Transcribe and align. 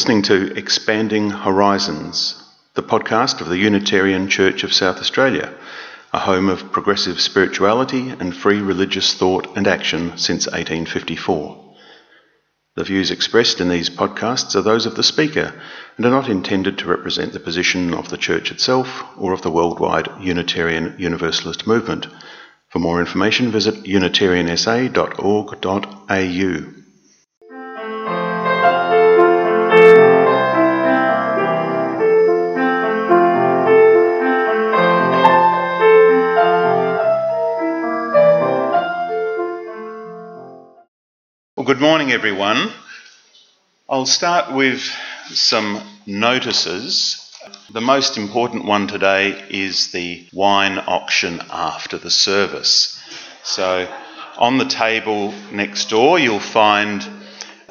Listening 0.00 0.22
to 0.22 0.56
Expanding 0.56 1.28
Horizons, 1.28 2.42
the 2.72 2.82
podcast 2.82 3.42
of 3.42 3.50
the 3.50 3.58
Unitarian 3.58 4.30
Church 4.30 4.64
of 4.64 4.72
South 4.72 4.96
Australia, 4.96 5.52
a 6.14 6.20
home 6.20 6.48
of 6.48 6.72
progressive 6.72 7.20
spirituality 7.20 8.08
and 8.08 8.34
free 8.34 8.62
religious 8.62 9.12
thought 9.12 9.54
and 9.58 9.68
action 9.68 10.16
since 10.16 10.46
1854. 10.46 11.74
The 12.76 12.84
views 12.84 13.10
expressed 13.10 13.60
in 13.60 13.68
these 13.68 13.90
podcasts 13.90 14.56
are 14.56 14.62
those 14.62 14.86
of 14.86 14.94
the 14.94 15.02
speaker 15.02 15.52
and 15.98 16.06
are 16.06 16.10
not 16.10 16.30
intended 16.30 16.78
to 16.78 16.88
represent 16.88 17.34
the 17.34 17.38
position 17.38 17.92
of 17.92 18.08
the 18.08 18.16
Church 18.16 18.50
itself 18.50 19.04
or 19.18 19.34
of 19.34 19.42
the 19.42 19.50
worldwide 19.50 20.08
Unitarian 20.18 20.94
Universalist 20.98 21.66
movement. 21.66 22.06
For 22.70 22.78
more 22.78 23.00
information, 23.00 23.50
visit 23.50 23.84
unitariansa.org.au. 23.84 26.79
good 41.70 41.80
morning, 41.80 42.10
everyone. 42.10 42.68
I'll 43.88 44.04
start 44.04 44.52
with 44.52 44.82
some 45.26 45.80
notices. 46.04 47.32
The 47.72 47.80
most 47.80 48.18
important 48.18 48.64
one 48.64 48.88
today 48.88 49.40
is 49.48 49.92
the 49.92 50.26
wine 50.32 50.78
auction 50.78 51.40
after 51.48 51.96
the 51.96 52.10
service. 52.10 53.00
So, 53.44 53.88
on 54.36 54.58
the 54.58 54.64
table 54.64 55.32
next 55.52 55.90
door, 55.90 56.18
you'll 56.18 56.40
find 56.40 57.06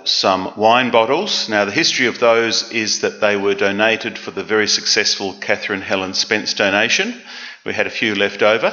some 0.06 0.54
wine 0.56 0.92
bottles. 0.92 1.50
Now, 1.50 1.66
the 1.66 1.72
history 1.74 2.06
of 2.06 2.20
those 2.20 2.72
is 2.72 3.02
that 3.02 3.20
they 3.20 3.36
were 3.36 3.54
donated 3.54 4.18
for 4.18 4.32
the 4.32 4.46
very 4.46 4.70
successful 4.70 5.34
Catherine 5.42 5.82
Helen 5.82 6.14
Spence 6.14 6.54
donation. 6.54 7.22
We 7.66 7.74
had 7.74 7.86
a 7.86 7.90
few 7.90 8.16
left 8.16 8.44
over. 8.44 8.72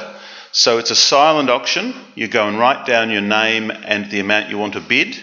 So 0.51 0.79
it's 0.79 0.91
a 0.91 0.95
silent 0.95 1.49
auction. 1.49 1.93
You 2.15 2.27
go 2.27 2.47
and 2.47 2.57
write 2.57 2.85
down 2.85 3.11
your 3.11 3.21
name 3.21 3.69
and 3.69 4.09
the 4.09 4.19
amount 4.19 4.49
you 4.49 4.57
want 4.57 4.73
to 4.73 4.79
bid, 4.79 5.15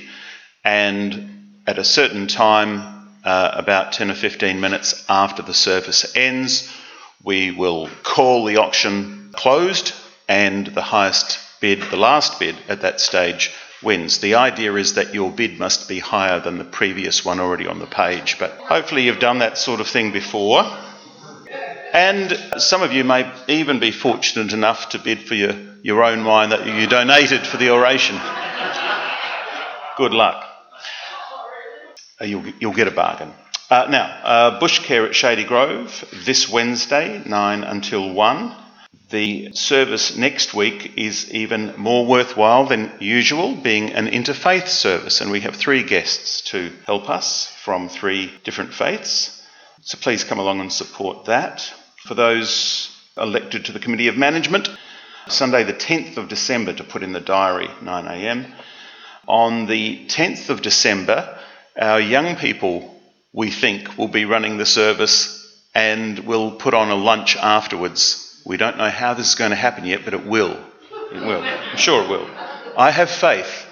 and 0.65 1.61
at 1.67 1.79
a 1.79 1.84
certain 1.84 2.27
time, 2.27 3.09
uh, 3.25 3.51
about 3.55 3.93
10 3.93 4.11
or 4.11 4.15
15 4.15 4.61
minutes 4.61 5.05
after 5.09 5.43
the 5.43 5.55
service 5.55 6.15
ends, 6.17 6.73
we 7.23 7.51
will 7.51 7.89
call 8.03 8.45
the 8.45 8.59
auction 8.59 9.31
closed, 9.33 9.95
and 10.29 10.67
the 10.69 10.83
highest 10.83 11.39
bid, 11.61 11.83
the 11.91 11.97
last 11.97 12.39
bid 12.39 12.56
at 12.69 12.83
that 12.83 13.01
stage, 13.01 13.53
wins. 13.83 14.19
The 14.19 14.37
idea 14.37 14.75
is 14.75 14.95
that 14.95 15.15
your 15.15 15.31
bid 15.31 15.59
must 15.59 15.89
be 15.89 15.98
higher 15.98 16.41
than 16.41 16.59
the 16.59 16.65
previous 16.65 17.25
one 17.25 17.41
already 17.41 17.67
on 17.67 17.78
the 17.78 17.87
page, 17.87 18.39
but 18.39 18.53
hopefully 18.53 19.05
you've 19.05 19.19
done 19.19 19.39
that 19.39 19.59
sort 19.59 19.81
of 19.81 19.89
thing 19.89 20.12
before. 20.12 20.65
And 21.93 22.37
some 22.59 22.83
of 22.83 22.93
you 22.93 23.05
may 23.05 23.31
even 23.47 23.78
be 23.78 23.93
fortunate 23.93 24.53
enough 24.53 24.91
to 24.91 24.99
bid 24.99 25.21
for 25.21 25.34
your, 25.34 25.53
your 25.83 26.03
own 26.03 26.25
wine 26.25 26.51
that 26.51 26.67
you 26.67 26.87
donated 26.89 27.47
for 27.47 27.56
the 27.56 27.71
oration. 27.71 28.17
Good 29.97 30.12
luck. 30.12 30.44
Uh, 32.25 32.27
you'll, 32.27 32.47
you'll 32.58 32.72
get 32.72 32.89
a 32.89 32.91
bargain. 32.91 33.30
Uh, 33.69 33.86
now, 33.91 34.06
uh, 34.25 34.58
bush 34.58 34.78
care 34.78 35.05
at 35.05 35.14
Shady 35.14 35.44
Grove 35.44 36.05
this 36.25 36.48
Wednesday, 36.48 37.22
9 37.27 37.64
until 37.64 38.14
1. 38.14 38.56
The 39.11 39.53
service 39.53 40.16
next 40.16 40.54
week 40.54 40.94
is 40.97 41.31
even 41.32 41.75
more 41.76 42.06
worthwhile 42.06 42.65
than 42.65 42.91
usual, 42.99 43.54
being 43.54 43.93
an 43.93 44.06
interfaith 44.06 44.69
service, 44.69 45.21
and 45.21 45.31
we 45.31 45.41
have 45.41 45.54
three 45.54 45.82
guests 45.82 46.41
to 46.53 46.72
help 46.87 47.10
us 47.10 47.47
from 47.62 47.91
three 47.91 48.32
different 48.43 48.72
faiths. 48.72 49.43
So 49.82 49.99
please 50.00 50.25
come 50.25 50.38
along 50.38 50.60
and 50.60 50.72
support 50.72 51.26
that. 51.26 51.70
For 52.06 52.15
those 52.15 52.91
elected 53.19 53.66
to 53.66 53.72
the 53.72 53.81
Committee 53.81 54.09
of 54.09 54.16
Management, 54.16 54.70
Sunday 55.28 55.62
the 55.65 55.75
10th 55.75 56.16
of 56.16 56.28
December 56.28 56.72
to 56.72 56.84
put 56.84 57.03
in 57.03 57.12
the 57.12 57.20
diary, 57.20 57.69
9am. 57.82 58.50
On 59.28 59.66
the 59.66 60.06
10th 60.06 60.49
of 60.49 60.62
December, 60.62 61.38
our 61.79 62.01
young 62.01 62.37
people, 62.37 62.95
we 63.33 63.51
think, 63.51 63.99
will 63.99 64.09
be 64.09 64.25
running 64.25 64.59
the 64.59 64.67
service 64.67 65.41
and 65.75 66.21
we'll 66.21 66.53
put 66.53 66.75
on 66.75 66.91
a 66.91 66.95
lunch 66.95 67.37
afterwards. 67.37 68.43
We 68.47 68.57
don't 68.57 68.79
know 68.79 68.91
how 68.91 69.15
this 69.15 69.29
is 69.29 69.35
going 69.35 69.51
to 69.51 69.57
happen 69.57 69.85
yet, 69.85 70.05
but 70.05 70.15
it 70.15 70.25
will. 70.25 70.57
It 71.12 71.21
will. 71.21 71.43
I'm 71.43 71.77
sure 71.77 72.05
it 72.05 72.09
will. 72.09 72.29
I 72.77 72.91
have 72.91 73.11
faith. 73.11 73.67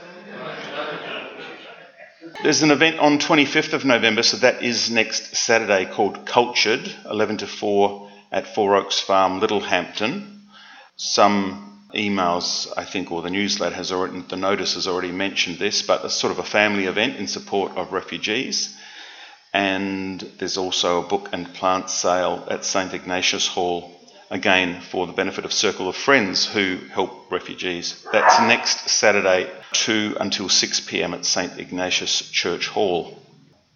There's 2.43 2.63
an 2.63 2.73
event 2.73 2.99
on 2.99 3.19
25th 3.21 3.73
of 3.73 3.85
November, 3.85 4.25
so 4.25 4.37
that 4.39 4.65
is 4.65 4.91
next 4.91 5.37
Saturday, 5.37 5.87
called 5.87 6.27
Cultured, 6.27 6.93
11 7.09 7.39
to 7.39 7.47
4 7.47 8.11
at 8.33 8.53
Four 8.53 8.77
Oaks 8.77 8.99
Farm, 8.99 9.39
Littlehampton. 9.39 10.41
Some 10.97 11.72
emails, 11.94 12.72
I 12.76 12.84
think, 12.84 13.10
or 13.10 13.22
the 13.22 13.30
newsletter 13.30 13.75
has 13.75 13.92
already, 13.92 14.20
the 14.20 14.36
notice 14.36 14.75
has 14.75 14.86
already 14.86 15.12
mentioned 15.12 15.58
this, 15.58 15.82
but 15.82 16.04
it's 16.04 16.14
sort 16.14 16.32
of 16.32 16.38
a 16.38 16.44
family 16.44 16.86
event 16.86 17.16
in 17.16 17.26
support 17.26 17.76
of 17.76 17.92
refugees. 17.92 18.76
And 19.53 20.20
there's 20.38 20.56
also 20.56 21.03
a 21.03 21.06
book 21.06 21.28
and 21.32 21.53
plant 21.54 21.91
sale 21.91 22.47
at 22.50 22.64
St 22.64 22.94
Ignatius 22.94 23.47
Hall, 23.47 23.92
again 24.32 24.80
for 24.80 25.06
the 25.06 25.12
benefit 25.12 25.44
of 25.44 25.53
Circle 25.53 25.88
of 25.88 25.94
Friends 25.94 26.47
who 26.47 26.78
help 26.91 27.30
refugees. 27.30 28.03
That's 28.12 28.41
next 28.41 28.88
Saturday, 28.88 29.48
2 29.72 30.16
until 30.19 30.48
6 30.48 30.80
pm 30.80 31.12
at 31.12 31.26
St 31.26 31.59
Ignatius 31.59 32.30
Church 32.30 32.66
Hall. 32.69 33.19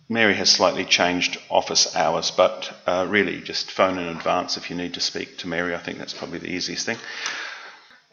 Mary 0.09 0.35
has 0.35 0.51
slightly 0.51 0.85
changed 0.85 1.37
office 1.51 1.95
hours, 1.95 2.31
but 2.31 2.75
uh, 2.87 3.07
really 3.09 3.41
just 3.41 3.71
phone 3.71 3.99
in 3.99 4.09
advance 4.09 4.57
if 4.57 4.71
you 4.71 4.77
need 4.77 4.95
to 4.95 5.01
speak 5.01 5.37
to 5.39 5.49
Mary. 5.49 5.75
I 5.75 5.79
think 5.79 5.99
that's 5.99 6.15
probably 6.15 6.39
the 6.39 6.53
easiest 6.53 6.87
thing. 6.87 6.97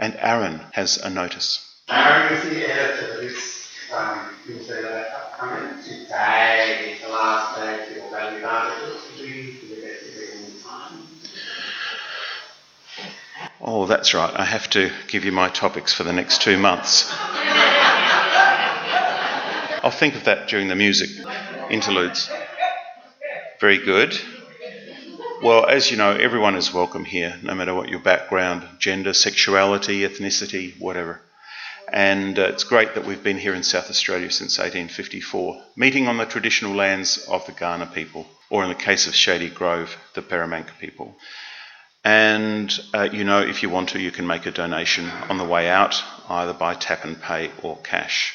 And 0.03 0.17
Aaron 0.19 0.59
has 0.73 0.97
a 0.97 1.09
notice. 1.09 1.65
Aaron 1.87 2.33
is 2.33 2.43
the 2.43 2.69
editor 2.69 3.21
this 3.21 3.69
um, 3.95 4.19
newsletter 4.45 5.05
upcoming. 5.15 5.81
Today 5.81 6.91
is 6.91 7.01
the 7.03 7.07
last 7.07 7.55
day 7.55 8.01
for 8.01 8.09
value 8.11 8.43
articles 8.43 9.01
to 9.15 9.23
be. 9.23 9.59
Oh, 13.61 13.85
that's 13.85 14.13
right. 14.13 14.33
I 14.35 14.43
have 14.43 14.69
to 14.71 14.91
give 15.07 15.23
you 15.23 15.31
my 15.31 15.47
topics 15.47 15.93
for 15.93 16.03
the 16.03 16.11
next 16.11 16.41
two 16.41 16.57
months. 16.57 17.09
I'll 19.81 19.89
think 19.89 20.15
of 20.15 20.25
that 20.25 20.49
during 20.49 20.67
the 20.67 20.75
music 20.75 21.11
interludes. 21.69 22.29
Very 23.61 23.77
good. 23.77 24.19
Well, 25.43 25.65
as 25.65 25.91
you 25.91 25.97
know, 25.97 26.11
everyone 26.11 26.55
is 26.55 26.73
welcome 26.73 27.03
here, 27.03 27.37
no 27.43 27.53
matter 27.53 27.73
what 27.73 27.89
your 27.89 27.99
background, 27.99 28.65
gender, 28.79 29.11
sexuality, 29.11 30.07
ethnicity, 30.07 30.79
whatever. 30.79 31.19
And 31.91 32.39
uh, 32.39 32.43
it's 32.43 32.63
great 32.63 32.95
that 32.95 33.03
we've 33.03 33.21
been 33.21 33.37
here 33.37 33.53
in 33.53 33.63
South 33.63 33.89
Australia 33.89 34.31
since 34.31 34.57
1854, 34.57 35.61
meeting 35.75 36.07
on 36.07 36.15
the 36.15 36.25
traditional 36.25 36.73
lands 36.73 37.17
of 37.29 37.45
the 37.45 37.51
Kaurna 37.51 37.93
people, 37.93 38.25
or 38.49 38.63
in 38.63 38.69
the 38.69 38.75
case 38.75 39.05
of 39.05 39.15
Shady 39.15 39.49
Grove, 39.49 39.97
the 40.13 40.21
Peramangk 40.21 40.79
people. 40.79 41.13
And 42.05 42.73
uh, 42.93 43.09
you 43.11 43.25
know, 43.25 43.41
if 43.41 43.63
you 43.63 43.69
want 43.69 43.89
to, 43.89 43.99
you 43.99 44.11
can 44.11 44.25
make 44.25 44.45
a 44.45 44.51
donation 44.51 45.09
on 45.27 45.37
the 45.37 45.43
way 45.43 45.67
out, 45.69 46.01
either 46.29 46.53
by 46.53 46.73
tap 46.73 47.03
and 47.03 47.21
pay 47.21 47.51
or 47.61 47.75
cash. 47.83 48.33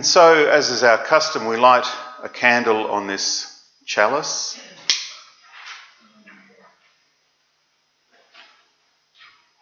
And 0.00 0.06
so, 0.06 0.48
as 0.48 0.70
is 0.70 0.82
our 0.82 0.96
custom, 0.96 1.46
we 1.46 1.58
light 1.58 1.84
a 2.22 2.28
candle 2.30 2.86
on 2.86 3.06
this 3.06 3.62
chalice. 3.84 4.58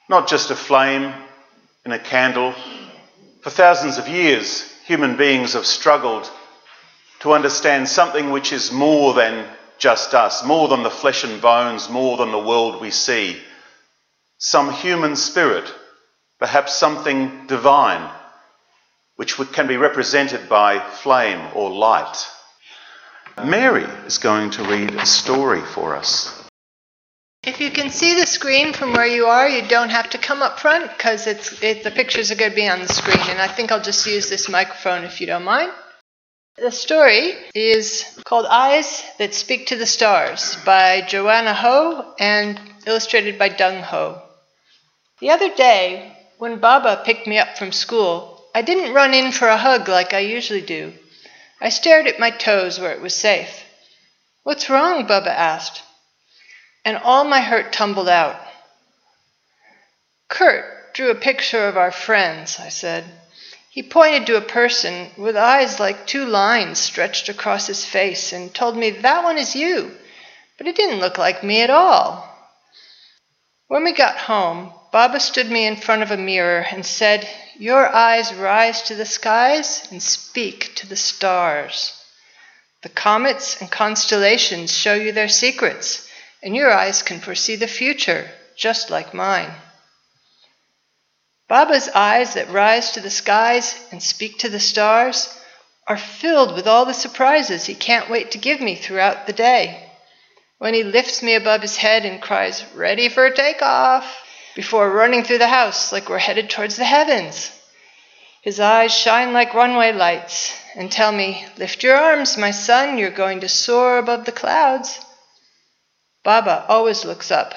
Not 0.09 0.29
just 0.29 0.53
a 0.53 0.55
flame 0.55 1.13
in 1.85 1.91
a 1.91 1.99
candle. 1.99 2.55
For 3.41 3.51
thousands 3.51 3.99
of 3.99 4.07
years, 4.07 4.63
human 4.87 5.17
beings 5.17 5.55
have 5.55 5.67
struggled 5.67 6.31
to 7.23 7.33
understand 7.33 7.89
something 7.89 8.31
which 8.31 8.53
is 8.53 8.71
more 8.71 9.15
than 9.15 9.45
just 9.79 10.15
us, 10.15 10.45
more 10.45 10.69
than 10.69 10.85
the 10.85 10.89
flesh 10.89 11.25
and 11.25 11.43
bones, 11.43 11.89
more 11.89 12.17
than 12.17 12.31
the 12.31 12.39
world 12.39 12.81
we 12.81 12.93
see. 12.93 13.37
Some 14.37 14.73
human 14.73 15.17
spirit, 15.17 15.65
perhaps 16.39 16.77
something 16.77 17.49
divine, 17.49 18.09
which 19.19 19.35
can 19.53 19.67
be 19.67 19.77
represented 19.77 20.49
by 20.49 20.79
flame 20.79 21.45
or 21.57 21.71
light. 21.71 22.25
Mary 23.45 23.83
is 24.07 24.19
going 24.19 24.49
to 24.49 24.63
read 24.63 24.95
a 24.95 25.05
story 25.05 25.61
for 25.61 25.97
us. 25.97 26.33
If 27.43 27.61
you 27.61 27.73
can 27.73 27.91
see 27.91 28.15
the 28.15 28.27
screen 28.27 28.73
from 28.73 28.93
where 28.93 29.09
you 29.09 29.27
are, 29.27 29.49
you 29.49 29.67
don't 29.67 29.91
have 29.91 30.11
to 30.11 30.19
come 30.19 30.41
up 30.41 30.61
front 30.61 30.93
because 30.97 31.27
it's 31.27 31.61
it, 31.65 31.83
the 31.83 31.91
pictures 31.91 32.31
are 32.31 32.37
going 32.37 32.53
to 32.53 32.55
be 32.55 32.69
on 32.69 32.79
the 32.79 32.87
screen, 32.87 33.29
and 33.29 33.41
I 33.41 33.49
think 33.49 33.73
I'll 33.73 33.83
just 33.83 34.07
use 34.07 34.31
this 34.31 34.49
microphone 34.49 35.03
if 35.03 35.21
you 35.21 35.27
don't 35.27 35.45
mind. 35.45 35.73
The 36.57 36.71
story 36.71 37.35
is 37.57 38.21
called 38.25 38.47
Eyes 38.47 39.03
That 39.19 39.35
Speak 39.35 39.67
to 39.69 39.77
the 39.77 39.87
Stars 39.87 40.57
by 40.65 41.01
Joanna 41.01 41.55
Ho 41.55 42.15
and 42.21 42.61
illustrated 42.87 43.37
by 43.37 43.49
Dung 43.49 43.83
Ho. 43.83 44.23
The 45.19 45.31
other 45.31 45.53
day, 45.53 46.17
when 46.39 46.61
Baba 46.61 47.03
picked 47.05 47.27
me 47.27 47.39
up 47.39 47.59
from 47.59 47.73
school, 47.73 48.38
I 48.55 48.63
didn't 48.63 48.95
run 48.95 49.15
in 49.15 49.33
for 49.33 49.49
a 49.49 49.57
hug 49.57 49.89
like 49.89 50.15
I 50.15 50.21
usually 50.21 50.63
do. 50.63 50.95
I 51.61 51.69
stared 51.69 52.07
at 52.07 52.21
my 52.21 52.31
toes 52.31 52.79
where 52.79 52.93
it 52.93 53.01
was 53.01 53.15
safe. 53.15 53.65
What's 54.43 54.71
wrong? 54.71 55.07
Baba 55.07 55.31
asked. 55.31 55.83
And 56.85 56.97
all 56.97 57.25
my 57.25 57.41
hurt 57.41 57.73
tumbled 57.73 58.09
out. 58.09 58.41
Kurt 60.29 60.95
drew 60.95 61.11
a 61.11 61.15
picture 61.15 61.69
of 61.69 61.77
our 61.77 61.91
friends, 61.91 62.59
I 62.59 62.69
said. 62.69 63.05
He 63.71 63.83
pointed 63.83 64.27
to 64.27 64.37
a 64.37 64.41
person 64.41 65.11
with 65.17 65.37
eyes 65.37 65.79
like 65.79 66.07
two 66.07 66.25
lines 66.25 66.79
stretched 66.79 67.29
across 67.29 67.67
his 67.67 67.85
face 67.85 68.33
and 68.33 68.55
told 68.55 68.77
me, 68.77 68.91
That 68.91 69.25
one 69.25 69.39
is 69.39 69.55
you. 69.55 69.97
But 70.57 70.67
it 70.67 70.77
didn't 70.77 71.01
look 71.01 71.19
like 71.19 71.45
me 71.45 71.61
at 71.63 71.71
all. 71.71 72.29
When 73.69 73.85
we 73.85 73.93
got 73.93 74.17
home, 74.17 74.73
Baba 74.91 75.21
stood 75.21 75.51
me 75.51 75.67
in 75.67 75.77
front 75.77 76.03
of 76.03 76.11
a 76.11 76.17
mirror 76.17 76.67
and 76.71 76.85
said, 76.85 77.29
Your 77.61 77.93
eyes 77.93 78.33
rise 78.33 78.83
to 78.83 78.95
the 78.95 79.05
skies 79.05 79.83
and 79.91 80.01
speak 80.01 80.77
to 80.77 80.87
the 80.87 80.95
stars. 80.95 81.93
The 82.83 82.89
comets 82.89 83.61
and 83.61 83.69
constellations 83.69 84.73
show 84.73 84.95
you 84.95 85.11
their 85.11 85.29
secrets, 85.29 86.09
and 86.41 86.55
your 86.55 86.73
eyes 86.73 87.03
can 87.03 87.21
foresee 87.21 87.57
the 87.57 87.67
future, 87.67 88.31
just 88.57 88.91
like 88.91 89.13
mine. 89.13 89.53
Baba's 91.49 91.89
eyes 91.89 92.35
that 92.35 92.49
rise 92.49 92.93
to 92.93 93.01
the 93.01 93.11
skies 93.11 93.75
and 93.91 94.01
speak 94.01 94.39
to 94.39 94.49
the 94.49 94.61
stars 94.61 95.37
are 95.89 95.97
filled 95.97 96.55
with 96.55 96.69
all 96.69 96.85
the 96.85 96.95
surprises 96.95 97.67
he 97.67 97.75
can't 97.75 98.09
wait 98.09 98.31
to 98.31 98.39
give 98.39 98.61
me 98.61 98.77
throughout 98.77 99.27
the 99.27 99.33
day. 99.33 99.91
When 100.59 100.75
he 100.75 100.85
lifts 100.85 101.25
me 101.25 101.35
above 101.35 101.63
his 101.63 101.79
head 101.79 102.05
and 102.05 102.23
cries, 102.23 102.65
Ready 102.73 103.09
for 103.09 103.31
takeoff! 103.31 104.28
Before 104.59 104.91
running 104.91 105.23
through 105.23 105.39
the 105.39 105.47
house 105.47 105.93
like 105.93 106.09
we're 106.09 106.19
headed 106.19 106.51
towards 106.51 106.75
the 106.75 106.85
heavens. 106.85 107.49
His 108.43 108.59
eyes 108.59 108.93
shine 108.93 109.33
like 109.33 109.55
runway 109.55 109.93
lights 109.93 110.53
and 110.75 110.91
tell 110.91 111.13
me, 111.13 111.47
Lift 111.59 111.85
your 111.85 111.95
arms, 111.95 112.37
my 112.37 112.51
son, 112.51 112.99
you're 112.99 113.13
going 113.13 113.39
to 113.43 113.49
soar 113.49 113.99
above 113.99 114.25
the 114.25 114.33
clouds. 114.33 114.99
Baba 116.25 116.67
always 116.69 117.05
looks 117.05 117.31
up, 117.31 117.55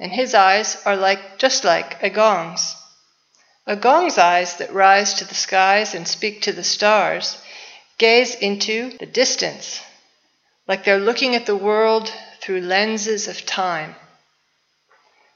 and 0.00 0.10
his 0.10 0.34
eyes 0.34 0.76
are 0.84 0.96
like 0.96 1.38
just 1.38 1.62
like 1.62 2.00
Agong's. 2.00 2.74
Agong's 3.68 4.18
eyes 4.18 4.56
that 4.56 4.72
rise 4.72 5.14
to 5.14 5.24
the 5.24 5.36
skies 5.36 5.94
and 5.94 6.08
speak 6.08 6.42
to 6.42 6.52
the 6.52 6.64
stars 6.64 7.40
gaze 7.96 8.34
into 8.34 8.90
the 8.98 9.06
distance, 9.06 9.80
like 10.66 10.82
they're 10.82 10.98
looking 10.98 11.36
at 11.36 11.46
the 11.46 11.54
world 11.54 12.12
through 12.40 12.60
lenses 12.60 13.28
of 13.28 13.46
time. 13.46 13.94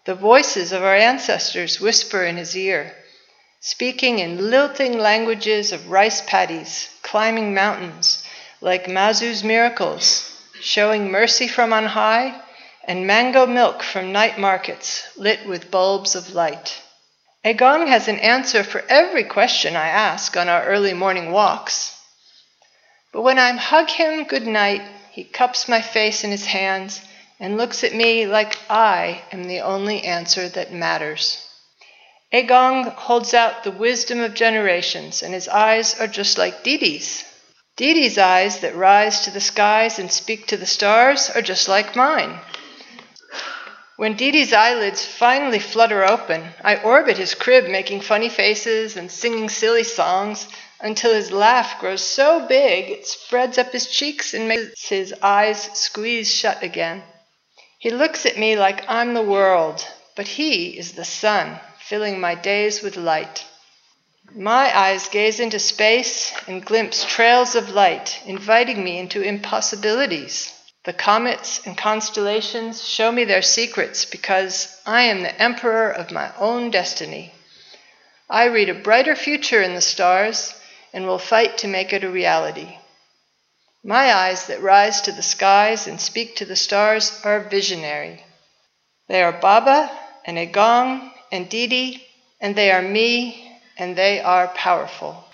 The 0.08 0.14
voices 0.14 0.72
of 0.72 0.82
our 0.82 0.96
ancestors 0.96 1.82
whisper 1.82 2.24
in 2.24 2.38
his 2.38 2.56
ear, 2.56 2.96
speaking 3.60 4.20
in 4.20 4.50
lilting 4.50 4.96
languages 4.98 5.70
of 5.70 5.90
rice 5.90 6.22
paddies, 6.22 6.88
climbing 7.02 7.52
mountains, 7.52 8.24
like 8.62 8.88
Mazu's 8.88 9.44
miracles, 9.44 10.34
showing 10.62 11.10
mercy 11.10 11.46
from 11.46 11.74
on 11.74 11.84
high, 11.84 12.40
and 12.84 13.06
mango 13.06 13.44
milk 13.44 13.82
from 13.82 14.10
night 14.10 14.38
markets 14.38 15.06
lit 15.18 15.44
with 15.44 15.70
bulbs 15.70 16.14
of 16.14 16.32
light. 16.32 16.80
Agong 17.44 17.86
has 17.88 18.08
an 18.08 18.18
answer 18.20 18.64
for 18.64 18.82
every 18.88 19.24
question 19.24 19.76
I 19.76 19.88
ask 19.88 20.38
on 20.38 20.48
our 20.48 20.64
early 20.64 20.94
morning 20.94 21.32
walks. 21.32 21.94
But 23.12 23.20
when 23.20 23.38
I 23.38 23.52
hug 23.52 23.90
him 23.90 24.24
good 24.24 24.46
night, 24.46 24.80
he 25.10 25.24
cups 25.24 25.68
my 25.68 25.82
face 25.82 26.24
in 26.24 26.30
his 26.30 26.46
hands 26.46 27.02
and 27.40 27.56
looks 27.56 27.84
at 27.84 27.94
me 27.94 28.26
like 28.26 28.58
I 28.68 29.22
am 29.30 29.44
the 29.44 29.60
only 29.60 30.02
answer 30.02 30.48
that 30.48 30.72
matters. 30.72 31.44
Agong 32.32 32.84
holds 32.90 33.32
out 33.32 33.64
the 33.64 33.70
wisdom 33.70 34.20
of 34.20 34.34
generations, 34.34 35.22
and 35.22 35.32
his 35.32 35.48
eyes 35.48 35.98
are 36.00 36.06
just 36.06 36.36
like 36.36 36.62
Didi's. 36.64 37.24
Didi's 37.76 38.18
eyes 38.18 38.60
that 38.60 38.74
rise 38.74 39.20
to 39.20 39.30
the 39.30 39.40
skies 39.40 39.98
and 39.98 40.10
speak 40.12 40.48
to 40.48 40.56
the 40.56 40.66
stars 40.66 41.30
are 41.30 41.40
just 41.40 41.68
like 41.68 41.94
mine. 41.94 42.40
When 43.96 44.16
Didi's 44.16 44.52
eyelids 44.52 45.04
finally 45.04 45.58
flutter 45.58 46.04
open, 46.04 46.54
I 46.62 46.76
orbit 46.76 47.18
his 47.18 47.34
crib 47.34 47.68
making 47.68 48.00
funny 48.00 48.28
faces 48.28 48.96
and 48.96 49.10
singing 49.10 49.48
silly 49.48 49.84
songs 49.84 50.46
until 50.80 51.14
his 51.14 51.32
laugh 51.32 51.80
grows 51.80 52.02
so 52.02 52.46
big 52.46 52.90
it 52.90 53.06
spreads 53.06 53.58
up 53.58 53.72
his 53.72 53.86
cheeks 53.86 54.34
and 54.34 54.48
makes 54.48 54.88
his 54.88 55.14
eyes 55.22 55.70
squeeze 55.74 56.32
shut 56.32 56.62
again. 56.62 57.02
He 57.80 57.90
looks 57.90 58.26
at 58.26 58.36
me 58.36 58.56
like 58.56 58.84
I'm 58.88 59.14
the 59.14 59.22
world, 59.22 59.86
but 60.16 60.26
he 60.26 60.76
is 60.76 60.92
the 60.92 61.04
sun, 61.04 61.60
filling 61.78 62.18
my 62.18 62.34
days 62.34 62.82
with 62.82 62.96
light. 62.96 63.44
My 64.34 64.76
eyes 64.76 65.06
gaze 65.06 65.38
into 65.38 65.60
space 65.60 66.32
and 66.48 66.64
glimpse 66.64 67.04
trails 67.04 67.54
of 67.54 67.70
light, 67.70 68.18
inviting 68.26 68.82
me 68.82 68.98
into 68.98 69.22
impossibilities. 69.22 70.52
The 70.82 70.92
comets 70.92 71.60
and 71.64 71.78
constellations 71.78 72.84
show 72.84 73.12
me 73.12 73.22
their 73.22 73.42
secrets 73.42 74.04
because 74.04 74.80
I 74.84 75.02
am 75.02 75.22
the 75.22 75.40
emperor 75.40 75.88
of 75.88 76.10
my 76.10 76.32
own 76.36 76.72
destiny. 76.72 77.32
I 78.28 78.46
read 78.46 78.70
a 78.70 78.74
brighter 78.74 79.14
future 79.14 79.62
in 79.62 79.74
the 79.74 79.80
stars 79.80 80.52
and 80.92 81.06
will 81.06 81.20
fight 81.20 81.58
to 81.58 81.68
make 81.68 81.92
it 81.92 82.02
a 82.02 82.10
reality. 82.10 82.78
My 83.84 84.12
eyes 84.12 84.48
that 84.48 84.60
rise 84.60 85.02
to 85.02 85.12
the 85.12 85.22
skies 85.22 85.86
and 85.86 86.00
speak 86.00 86.36
to 86.36 86.44
the 86.44 86.56
stars 86.56 87.20
are 87.24 87.48
visionary. 87.48 88.24
They 89.08 89.22
are 89.22 89.32
Baba 89.32 89.90
and 90.24 90.36
Agong 90.36 91.12
and 91.30 91.48
Didi, 91.48 92.04
and 92.40 92.56
they 92.56 92.70
are 92.72 92.82
me, 92.82 93.50
and 93.78 93.96
they 93.96 94.20
are 94.20 94.48
powerful. 94.48 95.24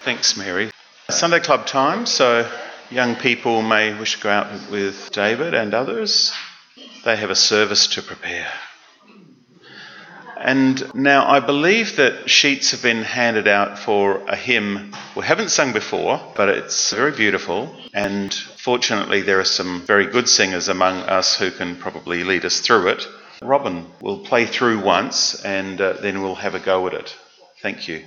Thanks, 0.00 0.36
Mary. 0.36 0.70
Sunday 1.10 1.40
Club 1.40 1.66
time, 1.66 2.06
so 2.06 2.50
young 2.90 3.16
people 3.16 3.62
may 3.62 3.94
wish 3.94 4.16
to 4.16 4.22
go 4.22 4.30
out 4.30 4.70
with 4.70 5.10
David 5.12 5.54
and 5.54 5.74
others. 5.74 6.32
They 7.04 7.16
have 7.16 7.30
a 7.30 7.36
service 7.36 7.86
to 7.88 8.02
prepare. 8.02 8.50
And 10.44 10.92
now 10.94 11.28
I 11.28 11.38
believe 11.38 11.96
that 11.96 12.28
sheets 12.28 12.72
have 12.72 12.82
been 12.82 13.02
handed 13.02 13.46
out 13.46 13.78
for 13.78 14.18
a 14.26 14.34
hymn 14.34 14.92
we 15.14 15.24
haven't 15.24 15.50
sung 15.50 15.72
before, 15.72 16.20
but 16.34 16.48
it's 16.48 16.92
very 16.92 17.12
beautiful. 17.12 17.74
And 17.92 18.32
fortunately, 18.32 19.22
there 19.22 19.40
are 19.40 19.44
some 19.44 19.82
very 19.82 20.06
good 20.06 20.28
singers 20.28 20.68
among 20.68 20.96
us 21.02 21.36
who 21.38 21.50
can 21.50 21.76
probably 21.76 22.24
lead 22.24 22.44
us 22.44 22.60
through 22.60 22.88
it. 22.88 23.06
Robin 23.42 23.86
will 24.00 24.18
play 24.20 24.46
through 24.46 24.82
once 24.82 25.44
and 25.44 25.80
uh, 25.80 25.94
then 25.94 26.22
we'll 26.22 26.36
have 26.36 26.54
a 26.54 26.60
go 26.60 26.86
at 26.86 26.94
it. 26.94 27.16
Thank 27.60 27.88
you. 27.88 28.04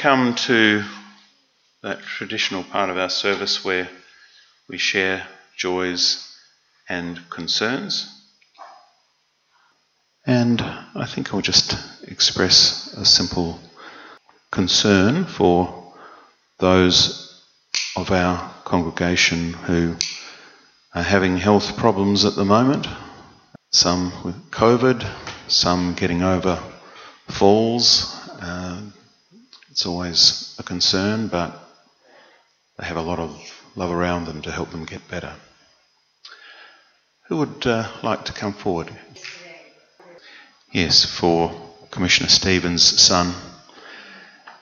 Come 0.00 0.34
to 0.34 0.82
that 1.82 2.00
traditional 2.00 2.62
part 2.62 2.88
of 2.88 2.96
our 2.96 3.10
service 3.10 3.62
where 3.62 3.86
we 4.66 4.78
share 4.78 5.26
joys 5.58 6.26
and 6.88 7.20
concerns. 7.28 8.10
And 10.26 10.62
I 10.62 11.04
think 11.04 11.34
I'll 11.34 11.42
just 11.42 11.76
express 12.08 12.94
a 12.94 13.04
simple 13.04 13.60
concern 14.50 15.26
for 15.26 15.92
those 16.60 17.44
of 17.94 18.10
our 18.10 18.54
congregation 18.64 19.52
who 19.52 19.96
are 20.94 21.02
having 21.02 21.36
health 21.36 21.76
problems 21.76 22.24
at 22.24 22.36
the 22.36 22.44
moment. 22.46 22.86
Some 23.70 24.12
with 24.24 24.50
COVID, 24.50 25.06
some 25.46 25.92
getting 25.92 26.22
over 26.22 26.58
falls. 27.28 28.16
Uh, 28.40 28.80
it's 29.80 29.86
always 29.86 30.54
a 30.58 30.62
concern, 30.62 31.28
but 31.28 31.58
they 32.78 32.84
have 32.84 32.98
a 32.98 33.00
lot 33.00 33.18
of 33.18 33.34
love 33.74 33.90
around 33.90 34.26
them 34.26 34.42
to 34.42 34.50
help 34.50 34.70
them 34.72 34.84
get 34.84 35.08
better. 35.08 35.32
Who 37.28 37.38
would 37.38 37.66
uh, 37.66 37.88
like 38.02 38.26
to 38.26 38.34
come 38.34 38.52
forward? 38.52 38.94
Yes, 40.70 41.06
for 41.06 41.50
Commissioner 41.90 42.28
Stevens' 42.28 43.00
son. 43.00 43.32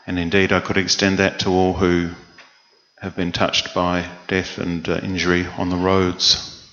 And 0.07 0.21
indeed, 0.21 0.53
I 0.53 0.61
could 0.61 0.77
extend 0.77 1.19
that 1.19 1.41
to 1.41 1.51
all 1.51 1.75
who 1.75 2.11
have 3.01 3.17
been 3.17 3.33
touched 3.33 3.75
by 3.75 4.09
death 4.29 4.57
and 4.59 4.89
uh, 4.89 5.01
injury 5.03 5.49
on 5.49 5.69
the 5.69 5.77
roads. 5.77 6.65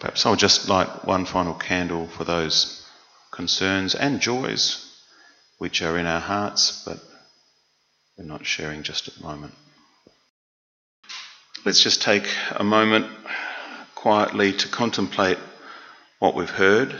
Perhaps 0.00 0.24
I'll 0.24 0.36
just 0.36 0.70
light 0.70 1.04
one 1.04 1.26
final 1.26 1.52
candle 1.52 2.06
for 2.06 2.24
those 2.24 2.88
concerns 3.32 3.94
and 3.94 4.18
joys 4.18 4.88
which 5.62 5.80
are 5.80 5.96
in 5.96 6.06
our 6.06 6.18
hearts, 6.18 6.82
but 6.84 6.98
we're 8.18 8.24
not 8.24 8.44
sharing 8.44 8.82
just 8.82 9.06
at 9.06 9.14
the 9.14 9.22
moment. 9.22 9.54
Let's 11.64 11.80
just 11.80 12.02
take 12.02 12.26
a 12.50 12.64
moment 12.64 13.06
quietly 13.94 14.54
to 14.54 14.66
contemplate 14.66 15.38
what 16.18 16.34
we've 16.34 16.50
heard. 16.50 16.98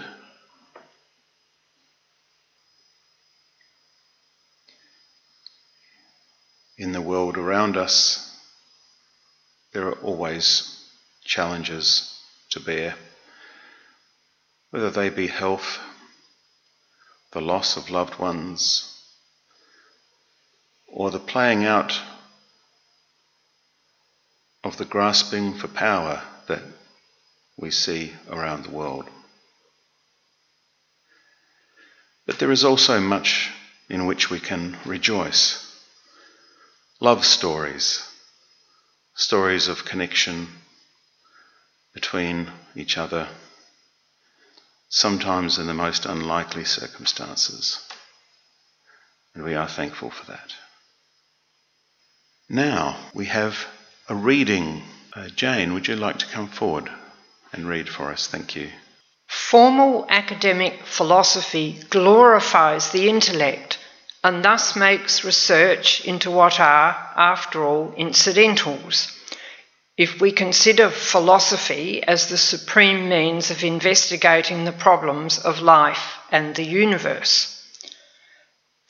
In 6.79 6.93
the 6.93 7.01
world 7.01 7.37
around 7.37 7.77
us, 7.77 8.33
there 9.73 9.89
are 9.89 9.99
always 10.03 10.87
challenges 11.25 12.17
to 12.51 12.61
bear, 12.61 12.95
whether 14.71 14.93
they 14.93 15.09
be 15.09 15.27
health, 15.27 15.81
the 17.33 17.41
loss 17.41 17.77
of 17.77 17.91
loved 17.91 18.19
ones, 18.19 18.89
or 20.87 21.11
the 21.11 21.19
playing 21.19 21.65
out 21.65 21.99
of 24.63 24.77
the 24.77 24.85
grasping 24.85 25.55
for 25.55 25.69
power 25.69 26.23
that 26.47 26.63
we 27.57 27.71
see 27.71 28.13
around 28.31 28.65
the 28.65 28.71
world. 28.71 29.07
But 32.27 32.39
there 32.39 32.53
is 32.53 32.65
also 32.65 33.01
much 33.01 33.51
in 33.89 34.07
which 34.07 34.31
we 34.31 34.39
can 34.39 34.77
rejoice. 34.85 35.59
Love 37.01 37.25
stories, 37.25 38.07
stories 39.15 39.69
of 39.69 39.85
connection 39.85 40.47
between 41.95 42.51
each 42.77 42.97
other, 42.97 43.29
sometimes 44.93 45.59
in 45.59 45.67
the 45.67 45.75
most 45.75 46.05
unlikely 46.05 46.65
circumstances. 46.65 47.81
And 49.35 49.43
we 49.43 49.55
are 49.55 49.67
thankful 49.67 50.11
for 50.11 50.27
that. 50.27 50.55
Now 52.51 52.99
we 53.15 53.25
have 53.27 53.67
a 54.11 54.15
reading. 54.15 54.83
Uh, 55.17 55.29
Jane, 55.29 55.73
would 55.73 55.89
you 55.89 55.97
like 55.97 56.19
to 56.19 56.27
come 56.27 56.49
forward 56.49 56.91
and 57.53 57.67
read 57.67 57.89
for 57.89 58.13
us? 58.13 58.27
Thank 58.27 58.55
you. 58.55 58.69
Formal 59.27 60.05
academic 60.11 60.85
philosophy 60.85 61.81
glorifies 61.89 62.91
the 62.91 63.09
intellect 63.09 63.79
and 64.23 64.45
thus 64.45 64.77
makes 64.77 65.25
research 65.25 66.05
into 66.05 66.31
what 66.31 66.61
are, 66.61 66.95
after 67.17 67.65
all, 67.65 67.95
incidentals. 67.97 69.11
If 70.03 70.21
we 70.21 70.33
consider 70.33 70.91
philosophy 70.91 72.03
as 72.03 72.27
the 72.27 72.37
supreme 72.37 73.09
means 73.09 73.53
of 73.53 73.63
investigating 73.63 74.65
the 74.65 74.73
problems 74.73 75.39
of 75.39 75.63
life 75.63 76.19
and 76.29 76.57
the 76.57 76.65
universe, 76.65 77.65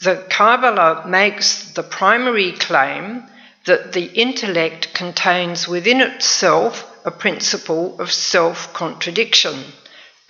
the 0.00 0.24
Kabbalah 0.30 1.06
makes 1.06 1.72
the 1.72 1.82
primary 1.82 2.52
claim 2.52 3.24
that 3.66 3.92
the 3.92 4.06
intellect 4.06 4.94
contains 4.94 5.68
within 5.68 6.00
itself 6.00 6.90
a 7.04 7.10
principle 7.10 8.00
of 8.00 8.10
self 8.10 8.72
contradiction, 8.72 9.64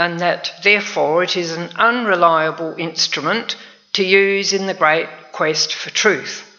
and 0.00 0.18
that 0.18 0.50
therefore 0.64 1.22
it 1.22 1.36
is 1.36 1.52
an 1.52 1.70
unreliable 1.76 2.74
instrument 2.76 3.54
to 3.92 4.02
use 4.02 4.52
in 4.52 4.66
the 4.66 4.74
great 4.82 5.08
quest 5.30 5.72
for 5.72 5.90
truth. 5.90 6.51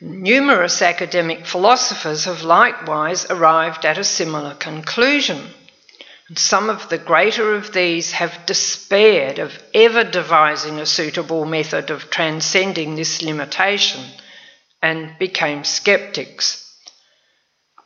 Numerous 0.00 0.80
academic 0.80 1.44
philosophers 1.44 2.26
have 2.26 2.44
likewise 2.44 3.26
arrived 3.30 3.84
at 3.84 3.98
a 3.98 4.04
similar 4.04 4.54
conclusion. 4.54 5.52
Some 6.36 6.70
of 6.70 6.88
the 6.88 6.98
greater 6.98 7.54
of 7.54 7.72
these 7.72 8.12
have 8.12 8.46
despaired 8.46 9.40
of 9.40 9.60
ever 9.74 10.04
devising 10.04 10.78
a 10.78 10.86
suitable 10.86 11.44
method 11.46 11.90
of 11.90 12.10
transcending 12.10 12.94
this 12.94 13.22
limitation 13.22 14.04
and 14.80 15.18
became 15.18 15.64
skeptics. 15.64 16.64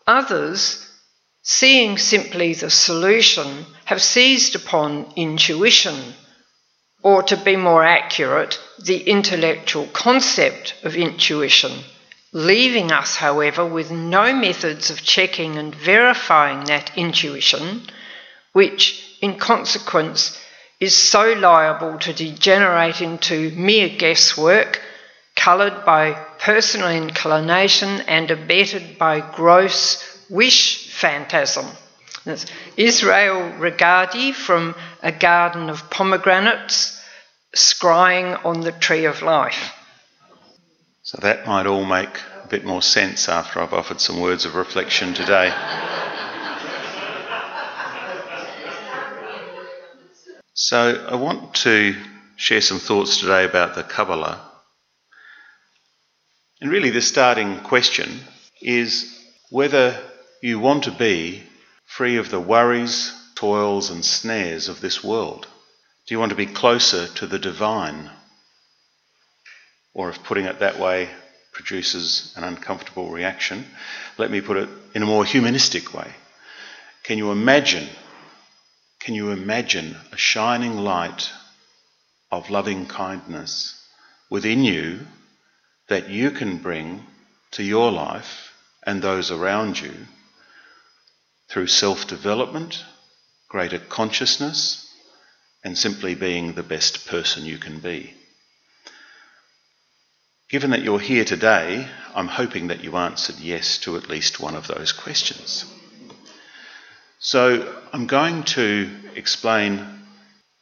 Others, 0.07 0.87
seeing 1.41 1.97
simply 1.97 2.53
the 2.53 2.69
solution, 2.69 3.65
have 3.87 4.03
seized 4.03 4.55
upon 4.55 5.15
intuition, 5.17 6.13
or 7.03 7.23
to 7.23 7.39
be 7.39 7.57
more 7.57 7.85
accurate, 7.85 8.61
the 8.85 9.01
intellectual 9.01 9.87
concept 9.87 10.75
of 10.83 10.95
intuition, 10.95 11.73
leaving 12.33 12.91
us, 12.91 13.17
however, 13.17 13.65
with 13.65 13.91
no 13.91 14.35
methods 14.35 14.91
of 14.91 15.03
checking 15.03 15.59
and 15.59 15.75
verifying 15.75 16.65
that 16.65 16.97
intuition, 16.97 17.83
which, 18.53 19.19
in 19.21 19.39
consequence, 19.39 20.39
is 20.81 20.97
so 20.97 21.33
liable 21.35 21.99
to 21.99 22.13
degenerate 22.13 23.01
into 23.01 23.51
mere 23.55 23.89
guesswork 23.89 24.81
coloured 25.37 25.85
by 25.85 26.13
personal 26.39 26.91
inclination 26.91 28.01
and 28.03 28.31
abetted 28.31 28.99
by 28.99 29.21
gross 29.21 30.03
wish 30.29 30.91
phantasm. 30.91 31.67
That's 32.25 32.47
Israel 32.77 33.53
Regardie 33.59 34.35
from 34.35 34.75
A 35.03 35.13
Garden 35.13 35.69
of 35.69 35.91
Pomegranates, 35.91 37.01
scrying 37.55 38.45
on 38.45 38.61
the 38.61 38.73
Tree 38.73 39.05
of 39.05 39.23
Life. 39.23 39.73
So 41.13 41.19
that 41.21 41.47
might 41.47 41.67
all 41.67 41.85
make 41.85 42.21
a 42.43 42.49
bit 42.49 42.65
more 42.65 42.83
sense 42.83 43.29
after 43.29 43.61
I've 43.61 43.75
offered 43.75 44.01
some 44.01 44.19
words 44.19 44.47
of 44.47 44.55
reflection 44.55 45.13
today. 45.13 45.53
so 50.55 51.07
I 51.09 51.15
want 51.15 51.55
to 51.67 51.95
share 52.37 52.63
some 52.63 52.79
thoughts 52.79 53.21
today 53.21 53.45
about 53.45 53.75
the 53.75 53.83
Kabbalah 53.83 54.53
and 56.63 56.71
really, 56.71 56.91
the 56.91 57.03
starting 57.03 57.59
question 57.59 58.21
is 58.61 59.19
whether 59.51 59.99
you 60.41 60.61
want 60.61 60.85
to 60.85 60.93
be 60.93 61.43
free 61.85 62.19
of 62.19 62.31
the 62.31 62.39
worries, 62.39 63.13
toils, 63.35 63.91
and 63.91 64.05
snares 64.05 64.69
of 64.69 64.81
this 64.81 65.03
world. 65.03 65.49
Do 66.07 66.15
you 66.15 66.21
want 66.21 66.31
to 66.31 66.37
be 66.37 66.47
closer 66.47 67.09
to 67.09 67.27
the 67.27 67.41
divine? 67.41 68.13
Or 69.95 70.09
if 70.11 70.23
putting 70.25 70.47
it 70.47 70.61
that 70.61 70.79
way 70.79 71.11
produces 71.53 72.33
an 72.37 72.45
uncomfortable 72.45 73.11
reaction, 73.11 73.67
let 74.19 74.31
me 74.31 74.41
put 74.41 74.57
it 74.57 74.69
in 74.95 75.03
a 75.03 75.07
more 75.07 75.25
humanistic 75.25 75.93
way. 75.93 76.11
Can 77.05 77.19
you 77.19 77.31
imagine? 77.31 77.89
Can 79.01 79.15
you 79.15 79.31
imagine 79.31 79.97
a 80.13 80.17
shining 80.17 80.79
light 80.79 81.31
of 82.31 82.51
loving 82.51 82.87
kindness 82.87 83.79
within 84.31 84.65
you 84.65 85.01
that 85.89 86.09
you 86.09 86.31
can 86.31 86.57
bring 86.57 87.05
to 87.51 87.63
your 87.63 87.93
life 87.93 88.55
and 88.85 89.03
those 89.03 89.31
around 89.31 89.79
you 89.79 89.93
through 91.49 91.67
self 91.67 92.07
development, 92.07 92.83
greater 93.49 93.79
consciousness, 93.79 94.89
and 95.63 95.77
simply 95.77 96.15
being 96.15 96.55
the 96.55 96.63
best 96.63 97.07
person 97.07 97.45
you 97.45 97.59
can 97.59 97.79
be. 97.79 98.15
Given 100.53 100.73
that 100.73 100.83
you're 100.83 101.01
here 101.01 101.25
today, 101.25 101.89
I'm 102.15 102.29
hoping 102.29 102.67
that 102.67 102.85
you 102.85 102.95
answered 102.99 103.37
yes 103.41 103.79
to 103.79 103.97
at 103.97 104.11
least 104.11 104.39
one 104.39 104.55
of 104.55 104.67
those 104.67 104.93
questions. 104.93 105.65
So 107.19 107.75
I'm 107.91 108.07
going 108.07 108.43
to 108.59 108.91
explain 109.15 109.83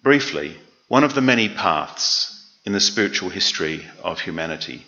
briefly 0.00 0.56
one 0.86 1.02
of 1.02 1.14
the 1.14 1.20
many 1.20 1.48
paths 1.48 2.56
in 2.64 2.72
the 2.72 2.78
spiritual 2.78 3.30
history 3.30 3.84
of 4.04 4.20
humanity 4.20 4.86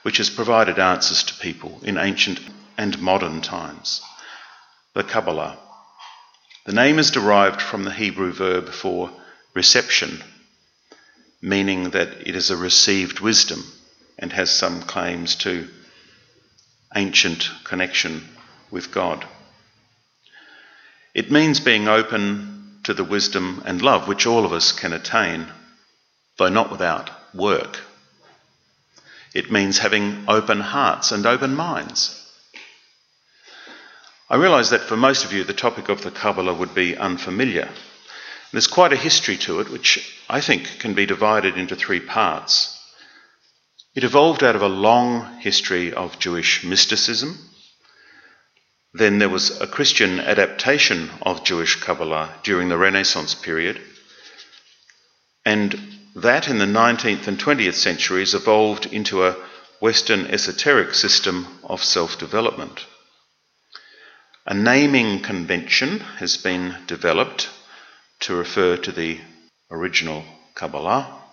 which 0.00 0.16
has 0.16 0.30
provided 0.30 0.78
answers 0.78 1.24
to 1.24 1.34
people 1.34 1.80
in 1.82 1.98
ancient 1.98 2.40
and 2.78 2.98
modern 3.02 3.42
times 3.42 4.00
the 4.94 5.04
Kabbalah. 5.04 5.58
The 6.64 6.72
name 6.72 6.98
is 6.98 7.10
derived 7.10 7.60
from 7.60 7.84
the 7.84 7.92
Hebrew 7.92 8.32
verb 8.32 8.70
for 8.70 9.10
reception, 9.52 10.22
meaning 11.42 11.90
that 11.90 12.26
it 12.26 12.34
is 12.34 12.50
a 12.50 12.56
received 12.56 13.20
wisdom 13.20 13.62
and 14.18 14.32
has 14.32 14.50
some 14.50 14.82
claims 14.82 15.34
to 15.36 15.68
ancient 16.94 17.50
connection 17.64 18.22
with 18.70 18.92
God. 18.92 19.26
It 21.14 21.30
means 21.30 21.60
being 21.60 21.88
open 21.88 22.80
to 22.84 22.94
the 22.94 23.04
wisdom 23.04 23.62
and 23.66 23.80
love 23.82 24.08
which 24.08 24.26
all 24.26 24.44
of 24.44 24.52
us 24.52 24.72
can 24.72 24.92
attain, 24.92 25.46
though 26.38 26.48
not 26.48 26.70
without 26.70 27.10
work. 27.34 27.80
It 29.34 29.50
means 29.50 29.78
having 29.78 30.24
open 30.28 30.60
hearts 30.60 31.12
and 31.12 31.24
open 31.24 31.54
minds. 31.54 32.18
I 34.28 34.36
realise 34.36 34.70
that 34.70 34.82
for 34.82 34.96
most 34.96 35.24
of 35.24 35.32
you, 35.32 35.44
the 35.44 35.52
topic 35.52 35.88
of 35.88 36.02
the 36.02 36.10
Kabbalah 36.10 36.54
would 36.54 36.74
be 36.74 36.96
unfamiliar. 36.96 37.68
There's 38.50 38.66
quite 38.66 38.92
a 38.92 38.96
history 38.96 39.36
to 39.38 39.60
it, 39.60 39.68
which 39.70 40.22
I 40.28 40.40
think 40.40 40.78
can 40.78 40.94
be 40.94 41.06
divided 41.06 41.56
into 41.56 41.76
three 41.76 42.00
parts. 42.00 42.71
It 43.94 44.04
evolved 44.04 44.42
out 44.42 44.56
of 44.56 44.62
a 44.62 44.68
long 44.68 45.38
history 45.40 45.92
of 45.92 46.18
Jewish 46.18 46.64
mysticism. 46.64 47.50
Then 48.94 49.18
there 49.18 49.28
was 49.28 49.60
a 49.60 49.66
Christian 49.66 50.18
adaptation 50.18 51.10
of 51.20 51.44
Jewish 51.44 51.76
Kabbalah 51.76 52.40
during 52.42 52.70
the 52.70 52.78
Renaissance 52.78 53.34
period. 53.34 53.80
And 55.44 55.78
that 56.16 56.48
in 56.48 56.58
the 56.58 56.64
19th 56.64 57.26
and 57.26 57.38
20th 57.38 57.74
centuries 57.74 58.32
evolved 58.32 58.86
into 58.86 59.26
a 59.26 59.36
Western 59.80 60.26
esoteric 60.26 60.94
system 60.94 61.58
of 61.64 61.84
self 61.84 62.18
development. 62.18 62.86
A 64.46 64.54
naming 64.54 65.20
convention 65.20 66.00
has 66.18 66.38
been 66.38 66.76
developed 66.86 67.50
to 68.20 68.34
refer 68.34 68.76
to 68.78 68.92
the 68.92 69.20
original 69.70 70.24
Kabbalah. 70.54 71.24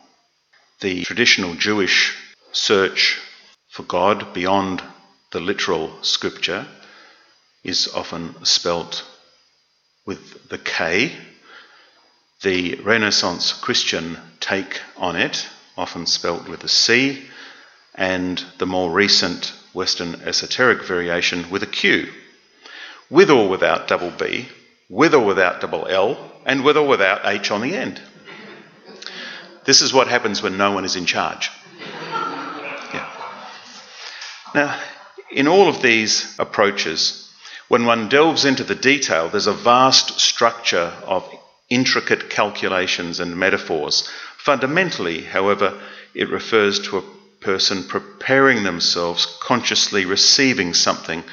The 0.81 1.03
traditional 1.03 1.55
Jewish 1.55 2.15
search 2.51 3.21
for 3.69 3.83
God 3.83 4.33
beyond 4.33 4.83
the 5.31 5.39
literal 5.39 6.01
scripture 6.01 6.67
is 7.63 7.87
often 7.93 8.43
spelt 8.45 9.05
with 10.05 10.49
the 10.49 10.57
K. 10.57 11.11
The 12.41 12.75
Renaissance 12.75 13.53
Christian 13.53 14.17
take 14.39 14.81
on 14.97 15.15
it, 15.15 15.47
often 15.77 16.05
spelt 16.05 16.47
with 16.47 16.63
a 16.63 16.69
C, 16.69 17.25
and 17.95 18.43
the 18.57 18.65
more 18.65 18.91
recent 18.91 19.53
Western 19.73 20.15
esoteric 20.15 20.83
variation 20.83 21.49
with 21.49 21.63
a 21.63 21.67
Q 21.67 22.09
with 23.09 23.29
or 23.29 23.49
without 23.49 23.87
double 23.87 24.11
B, 24.11 24.47
with 24.87 25.13
or 25.13 25.25
without 25.25 25.61
double 25.61 25.87
L, 25.87 26.31
and 26.45 26.63
with 26.63 26.77
or 26.77 26.87
without 26.87 27.21
H 27.25 27.51
on 27.51 27.61
the 27.61 27.75
end. 27.75 27.99
This 29.65 29.81
is 29.81 29.93
what 29.93 30.07
happens 30.07 30.41
when 30.41 30.57
no 30.57 30.71
one 30.71 30.85
is 30.85 30.95
in 30.95 31.05
charge. 31.05 31.51
Now, 34.55 34.79
in 35.31 35.47
all 35.47 35.67
of 35.67 35.81
these 35.81 36.35
approaches, 36.39 37.31
when 37.67 37.85
one 37.85 38.09
delves 38.09 38.45
into 38.45 38.63
the 38.63 38.75
detail, 38.75 39.29
there's 39.29 39.47
a 39.47 39.53
vast 39.53 40.19
structure 40.19 40.91
of 41.05 41.29
intricate 41.69 42.29
calculations 42.29 43.19
and 43.19 43.35
metaphors. 43.35 44.09
Fundamentally, 44.37 45.21
however, 45.21 45.79
it 46.15 46.29
refers 46.29 46.79
to 46.79 46.97
a 46.97 47.03
person 47.41 47.83
preparing 47.83 48.63
themselves, 48.63 49.25
consciously 49.39 50.05
receiving 50.05 50.73
something 50.73 51.23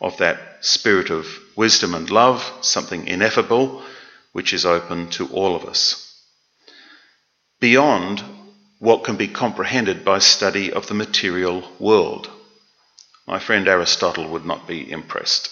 of 0.00 0.16
that 0.16 0.64
spirit 0.64 1.10
of 1.10 1.26
wisdom 1.56 1.94
and 1.94 2.10
love, 2.10 2.50
something 2.62 3.06
ineffable, 3.06 3.82
which 4.32 4.52
is 4.54 4.64
open 4.64 5.08
to 5.10 5.28
all 5.28 5.54
of 5.54 5.64
us. 5.64 6.08
Beyond 7.60 8.22
what 8.78 9.04
can 9.04 9.16
be 9.16 9.28
comprehended 9.28 10.04
by 10.04 10.18
study 10.18 10.72
of 10.72 10.88
the 10.88 10.94
material 10.94 11.62
world. 11.78 12.28
My 13.26 13.38
friend 13.38 13.68
Aristotle 13.68 14.28
would 14.28 14.44
not 14.44 14.66
be 14.66 14.90
impressed. 14.90 15.50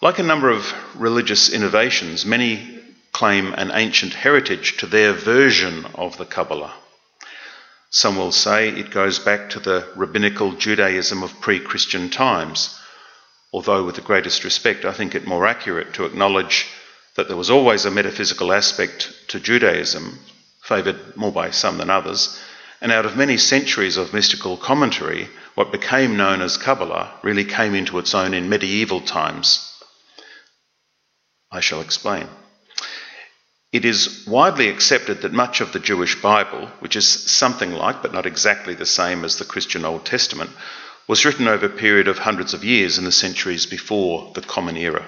Like 0.00 0.18
a 0.18 0.22
number 0.22 0.48
of 0.48 0.72
religious 0.94 1.50
innovations, 1.52 2.24
many 2.24 2.78
claim 3.12 3.52
an 3.54 3.70
ancient 3.74 4.14
heritage 4.14 4.76
to 4.78 4.86
their 4.86 5.12
version 5.12 5.86
of 5.94 6.16
the 6.16 6.24
Kabbalah. 6.24 6.74
Some 7.90 8.16
will 8.16 8.32
say 8.32 8.68
it 8.68 8.92
goes 8.92 9.18
back 9.18 9.50
to 9.50 9.60
the 9.60 9.88
rabbinical 9.96 10.52
Judaism 10.52 11.24
of 11.24 11.40
pre 11.40 11.58
Christian 11.58 12.08
times, 12.08 12.78
although 13.52 13.84
with 13.84 13.96
the 13.96 14.00
greatest 14.00 14.44
respect, 14.44 14.84
I 14.84 14.92
think 14.92 15.14
it 15.14 15.26
more 15.26 15.46
accurate 15.46 15.92
to 15.94 16.04
acknowledge 16.04 16.68
that 17.16 17.26
there 17.26 17.36
was 17.36 17.50
always 17.50 17.84
a 17.84 17.90
metaphysical 17.90 18.52
aspect 18.52 19.12
to 19.28 19.40
Judaism, 19.40 20.20
favoured 20.62 21.16
more 21.16 21.32
by 21.32 21.50
some 21.50 21.78
than 21.78 21.90
others, 21.90 22.40
and 22.80 22.90
out 22.92 23.06
of 23.06 23.16
many 23.16 23.36
centuries 23.36 23.96
of 23.96 24.14
mystical 24.14 24.56
commentary, 24.56 25.28
what 25.54 25.72
became 25.72 26.16
known 26.16 26.40
as 26.40 26.56
Kabbalah 26.56 27.18
really 27.22 27.44
came 27.44 27.74
into 27.74 27.98
its 27.98 28.14
own 28.14 28.32
in 28.32 28.48
medieval 28.48 29.00
times. 29.00 29.66
I 31.52 31.60
shall 31.60 31.80
explain. 31.80 32.28
It 33.72 33.84
is 33.84 34.24
widely 34.26 34.68
accepted 34.68 35.22
that 35.22 35.32
much 35.32 35.60
of 35.60 35.72
the 35.72 35.78
Jewish 35.78 36.20
Bible, 36.20 36.66
which 36.80 36.96
is 36.96 37.06
something 37.06 37.72
like 37.72 38.02
but 38.02 38.12
not 38.12 38.26
exactly 38.26 38.74
the 38.74 38.86
same 38.86 39.24
as 39.24 39.36
the 39.36 39.44
Christian 39.44 39.84
Old 39.84 40.04
Testament, 40.04 40.50
was 41.06 41.24
written 41.24 41.46
over 41.48 41.66
a 41.66 41.70
period 41.70 42.08
of 42.08 42.18
hundreds 42.18 42.54
of 42.54 42.64
years 42.64 42.98
in 42.98 43.04
the 43.04 43.12
centuries 43.12 43.66
before 43.66 44.32
the 44.34 44.40
Common 44.40 44.76
Era. 44.76 45.06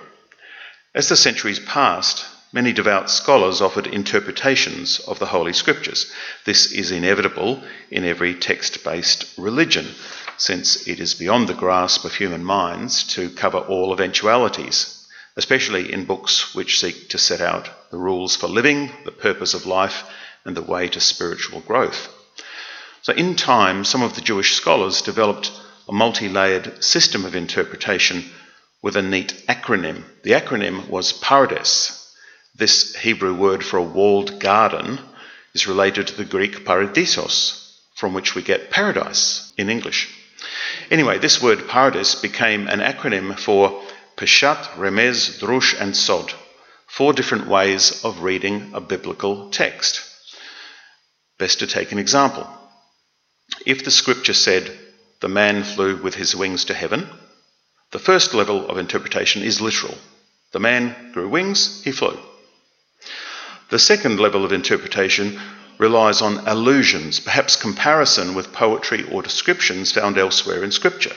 As 0.95 1.09
the 1.09 1.17
centuries 1.17 1.59
passed, 1.61 2.27
many 2.53 2.71
devout 2.71 3.09
scholars 3.09 3.62
offered 3.62 3.87
interpretations 3.87 5.01
of 5.01 5.19
the 5.19 5.27
Holy 5.27 5.55
Scriptures. 5.55 6.12
This 6.45 6.71
is 6.71 6.91
inevitable 6.91 7.62
in 7.91 8.05
every 8.05 8.35
text 8.35 8.85
based 8.85 9.33
religion, 9.38 9.87
since 10.37 10.87
it 10.87 11.01
is 11.01 11.15
beyond 11.15 11.49
the 11.49 11.55
grasp 11.55 12.05
of 12.05 12.15
human 12.15 12.45
minds 12.45 13.05
to 13.05 13.31
cover 13.31 13.59
all 13.59 13.93
eventualities, 13.93 15.09
especially 15.37 15.91
in 15.91 16.05
books 16.05 16.55
which 16.55 16.79
seek 16.79 17.09
to 17.09 17.19
set 17.19 17.41
out 17.41 17.91
the 17.91 17.97
rules 17.97 18.37
for 18.37 18.49
living, 18.49 18.93
the 19.07 19.12
purpose 19.12 19.55
of 19.55 19.65
life, 19.65 20.05
and 20.45 20.55
the 20.55 20.62
way 20.62 20.88
to 20.88 21.01
spiritual 21.01 21.61
growth. 21.61 22.09
So, 23.01 23.15
in 23.15 23.35
time, 23.35 23.85
some 23.85 24.03
of 24.03 24.15
the 24.15 24.21
Jewish 24.21 24.55
scholars 24.55 25.01
developed 25.01 25.51
a 25.88 25.93
multi 25.93 26.29
layered 26.29 26.85
system 26.85 27.25
of 27.25 27.35
interpretation 27.35 28.25
with 28.83 28.95
a 28.95 29.03
neat 29.03 29.43
acronym. 29.49 30.05
The 30.23 30.33
acronym 30.33 30.88
was 30.88 31.12
Pardes. 31.12 32.02
This 32.55 32.95
Hebrew 32.97 33.35
word 33.35 33.65
for 33.65 33.79
a 33.79 33.83
walled 33.83 34.38
garden 34.38 35.01
is 35.55 35.67
related 35.67 36.09
to 36.09 36.17
the 36.17 36.25
Greek 36.25 36.65
paradisos, 36.65 37.79
from 37.95 38.12
which 38.12 38.35
we 38.35 38.43
get 38.43 38.71
paradise 38.71 39.53
in 39.57 39.71
English. 39.71 40.09
Anyway, 40.91 41.19
this 41.19 41.41
word 41.41 41.61
Pardes 41.69 42.21
became 42.21 42.69
an 42.69 42.81
acronym 42.81 43.38
for 43.38 43.83
Peshat, 44.17 44.62
Remez, 44.77 45.38
Drush, 45.41 45.75
and 45.81 45.97
Sod, 45.97 46.33
four 46.87 47.12
different 47.12 47.47
ways 47.47 48.05
of 48.05 48.23
reading 48.23 48.73
a 48.75 48.81
biblical 48.81 49.51
text. 49.51 50.03
Best 51.38 51.61
to 51.61 51.67
take 51.67 51.93
an 51.93 51.99
example. 51.99 52.47
If 53.65 53.85
the 53.85 53.91
scripture 53.91 54.35
said, 54.35 54.71
the 55.21 55.29
man 55.29 55.62
flew 55.65 56.03
with 56.03 56.15
his 56.15 56.37
wings 56.37 56.67
to 56.67 56.75
heaven. 56.75 57.09
The 57.93 57.99
first 57.99 58.35
level 58.35 58.69
of 58.69 58.77
interpretation 58.77 59.43
is 59.43 59.61
literal. 59.61 59.97
The 60.53 60.61
man 60.61 61.12
grew 61.12 61.29
wings, 61.29 61.83
he 61.85 61.93
flew. 61.93 62.19
The 63.73 63.79
second 63.79 64.21
level 64.21 64.45
of 64.45 64.53
interpretation 64.53 65.41
relies 65.79 66.21
on 66.21 66.47
allusions, 66.47 67.21
perhaps 67.21 67.57
comparison 67.57 68.35
with 68.35 68.53
poetry 68.53 69.05
or 69.11 69.23
descriptions 69.23 69.93
found 69.93 70.19
elsewhere 70.19 70.63
in 70.63 70.71
Scripture. 70.71 71.17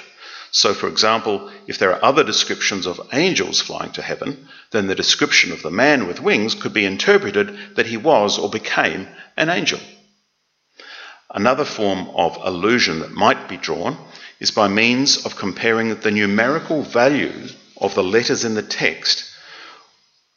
So, 0.52 0.74
for 0.74 0.88
example, 0.88 1.52
if 1.68 1.80
there 1.80 1.91
are 1.94 2.06
other 2.06 2.24
descriptions 2.24 2.86
of 2.86 3.10
angels 3.12 3.60
flying 3.60 3.91
to 3.91 4.02
heaven, 4.02 4.48
then 4.72 4.88
the 4.88 4.96
description 4.96 5.52
of 5.52 5.63
the 5.63 5.70
man 5.70 6.08
with 6.08 6.22
wings 6.22 6.56
could 6.56 6.72
be 6.72 6.86
interpreted 6.86 7.76
that 7.76 7.88
he 7.88 7.98
was 7.98 8.39
or 8.39 8.50
became 8.50 9.10
an 9.36 9.50
angel. 9.50 9.82
Another 11.30 11.65
form 11.65 12.08
of 12.15 12.38
allusion 12.41 13.00
that 13.00 13.12
might 13.12 13.50
be 13.50 13.58
drawn 13.58 13.98
is 14.39 14.52
by 14.52 14.70
means 14.70 15.26
of 15.26 15.36
comparing 15.36 15.94
the 15.94 16.12
numerical 16.12 16.84
value 16.84 17.50
of 17.82 17.96
the 17.96 18.04
letters 18.04 18.46
in 18.46 18.54
the 18.54 18.63
text 18.63 19.30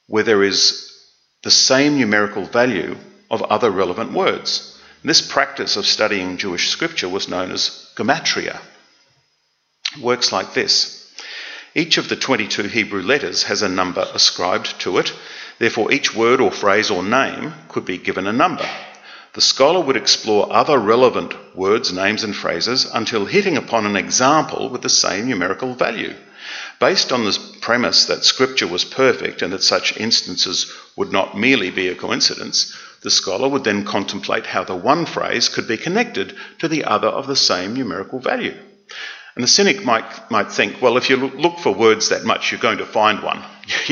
where 0.08 0.24
there 0.24 0.42
is 0.42 0.87
the 1.42 1.50
same 1.50 1.98
numerical 1.98 2.44
value 2.44 2.96
of 3.30 3.42
other 3.42 3.70
relevant 3.70 4.12
words. 4.12 4.78
This 5.04 5.20
practice 5.20 5.76
of 5.76 5.86
studying 5.86 6.38
Jewish 6.38 6.70
scripture 6.70 7.08
was 7.08 7.28
known 7.28 7.52
as 7.52 7.90
gematria. 7.96 8.60
It 9.96 10.02
works 10.02 10.32
like 10.32 10.54
this. 10.54 10.94
Each 11.74 11.98
of 11.98 12.08
the 12.08 12.16
22 12.16 12.64
Hebrew 12.64 13.02
letters 13.02 13.44
has 13.44 13.62
a 13.62 13.68
number 13.68 14.04
ascribed 14.12 14.80
to 14.80 14.98
it, 14.98 15.12
therefore, 15.58 15.92
each 15.92 16.14
word 16.14 16.40
or 16.40 16.50
phrase 16.50 16.90
or 16.90 17.02
name 17.04 17.54
could 17.68 17.84
be 17.84 17.98
given 17.98 18.26
a 18.26 18.32
number. 18.32 18.68
The 19.34 19.40
scholar 19.40 19.80
would 19.80 19.96
explore 19.96 20.52
other 20.52 20.78
relevant 20.78 21.34
words, 21.54 21.92
names, 21.92 22.24
and 22.24 22.34
phrases 22.34 22.84
until 22.92 23.26
hitting 23.26 23.56
upon 23.56 23.86
an 23.86 23.94
example 23.94 24.68
with 24.68 24.82
the 24.82 24.88
same 24.88 25.28
numerical 25.28 25.74
value. 25.74 26.14
Based 26.80 27.10
on 27.10 27.24
this 27.24 27.38
premise 27.38 28.04
that 28.06 28.24
Scripture 28.24 28.68
was 28.68 28.84
perfect 28.84 29.42
and 29.42 29.52
that 29.52 29.62
such 29.64 29.96
instances 29.96 30.72
would 30.96 31.10
not 31.10 31.36
merely 31.36 31.70
be 31.70 31.88
a 31.88 31.96
coincidence, 31.96 32.76
the 33.02 33.10
scholar 33.10 33.48
would 33.48 33.64
then 33.64 33.84
contemplate 33.84 34.46
how 34.46 34.64
the 34.64 34.76
one 34.76 35.04
phrase 35.04 35.48
could 35.48 35.66
be 35.66 35.76
connected 35.76 36.36
to 36.58 36.68
the 36.68 36.84
other 36.84 37.08
of 37.08 37.26
the 37.26 37.36
same 37.36 37.74
numerical 37.74 38.20
value. 38.20 38.54
And 39.34 39.44
the 39.44 39.48
cynic 39.48 39.84
might, 39.84 40.30
might 40.30 40.50
think, 40.50 40.82
well, 40.82 40.96
if 40.96 41.10
you 41.10 41.16
look 41.16 41.58
for 41.58 41.72
words 41.72 42.08
that 42.08 42.24
much, 42.24 42.50
you're 42.50 42.60
going 42.60 42.78
to 42.78 42.86
find 42.86 43.22
one. 43.22 43.44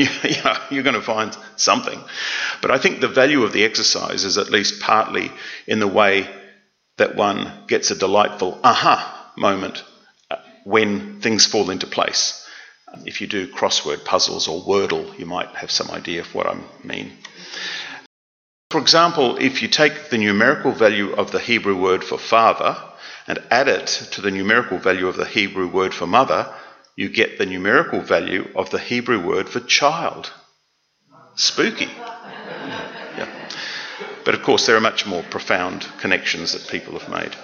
you're 0.69 0.83
going 0.83 0.93
to 0.93 1.01
find 1.01 1.37
something. 1.55 1.99
But 2.61 2.71
I 2.71 2.77
think 2.77 2.99
the 2.99 3.07
value 3.07 3.43
of 3.43 3.53
the 3.53 3.63
exercise 3.63 4.25
is 4.25 4.37
at 4.37 4.49
least 4.49 4.81
partly 4.81 5.31
in 5.65 5.79
the 5.79 5.87
way 5.87 6.29
that 6.97 7.15
one 7.15 7.49
gets 7.67 7.91
a 7.91 7.95
delightful 7.95 8.59
aha 8.63 9.31
moment 9.37 9.83
uh, 10.29 10.37
when 10.65 11.21
things 11.21 11.45
fall 11.45 11.69
into 11.69 11.87
place. 11.87 12.45
If 13.05 13.21
you 13.21 13.27
do 13.27 13.47
crossword 13.47 14.05
puzzles 14.05 14.47
or 14.47 14.63
Wordle, 14.63 15.17
you 15.19 15.25
might 15.25 15.49
have 15.49 15.71
some 15.71 15.91
idea 15.91 16.21
of 16.21 16.33
what 16.33 16.47
I 16.47 16.57
mean. 16.83 17.11
For 18.71 18.81
example, 18.81 19.37
if 19.37 19.61
you 19.61 19.67
take 19.67 20.09
the 20.09 20.17
numerical 20.17 20.71
value 20.71 21.13
of 21.13 21.31
the 21.31 21.39
Hebrew 21.39 21.79
word 21.79 22.03
for 22.03 22.17
father 22.17 22.77
and 23.27 23.39
add 23.49 23.67
it 23.67 23.87
to 24.11 24.21
the 24.21 24.31
numerical 24.31 24.77
value 24.77 25.07
of 25.07 25.15
the 25.15 25.25
Hebrew 25.25 25.67
word 25.67 25.93
for 25.93 26.07
mother, 26.07 26.53
you 26.95 27.09
get 27.09 27.37
the 27.37 27.45
numerical 27.45 28.01
value 28.01 28.49
of 28.55 28.69
the 28.69 28.79
Hebrew 28.79 29.25
word 29.25 29.47
for 29.47 29.59
child. 29.59 30.31
Spooky. 31.35 31.85
Yeah. 31.85 33.29
But 34.25 34.33
of 34.33 34.43
course, 34.43 34.65
there 34.65 34.75
are 34.75 34.81
much 34.81 35.05
more 35.05 35.23
profound 35.23 35.87
connections 35.99 36.53
that 36.53 36.67
people 36.69 36.97
have 36.99 37.09
made. 37.09 37.35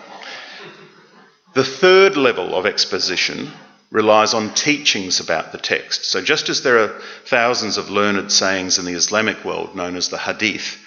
The 1.53 1.63
third 1.63 2.17
level 2.17 2.55
of 2.55 2.65
exposition 2.65 3.51
relies 3.93 4.33
on 4.33 4.51
teachings 4.55 5.19
about 5.19 5.51
the 5.51 5.57
text. 5.59 6.03
So, 6.05 6.19
just 6.19 6.49
as 6.49 6.63
there 6.63 6.79
are 6.79 6.99
thousands 7.25 7.77
of 7.77 7.91
learned 7.91 8.31
sayings 8.31 8.79
in 8.79 8.85
the 8.85 8.95
Islamic 8.95 9.45
world 9.45 9.75
known 9.75 9.95
as 9.95 10.09
the 10.09 10.17
Hadith, 10.17 10.79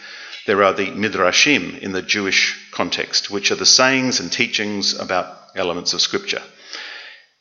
there 0.44 0.64
are 0.64 0.72
the 0.72 0.88
Midrashim 0.88 1.78
in 1.78 1.92
the 1.92 2.02
Jewish 2.02 2.56
context, 2.72 3.30
which 3.30 3.52
are 3.52 3.56
the 3.56 3.64
sayings 3.64 4.18
and 4.18 4.30
teachings 4.30 4.98
about 4.98 5.38
elements 5.54 5.92
of 5.92 6.00
Scripture. 6.00 6.42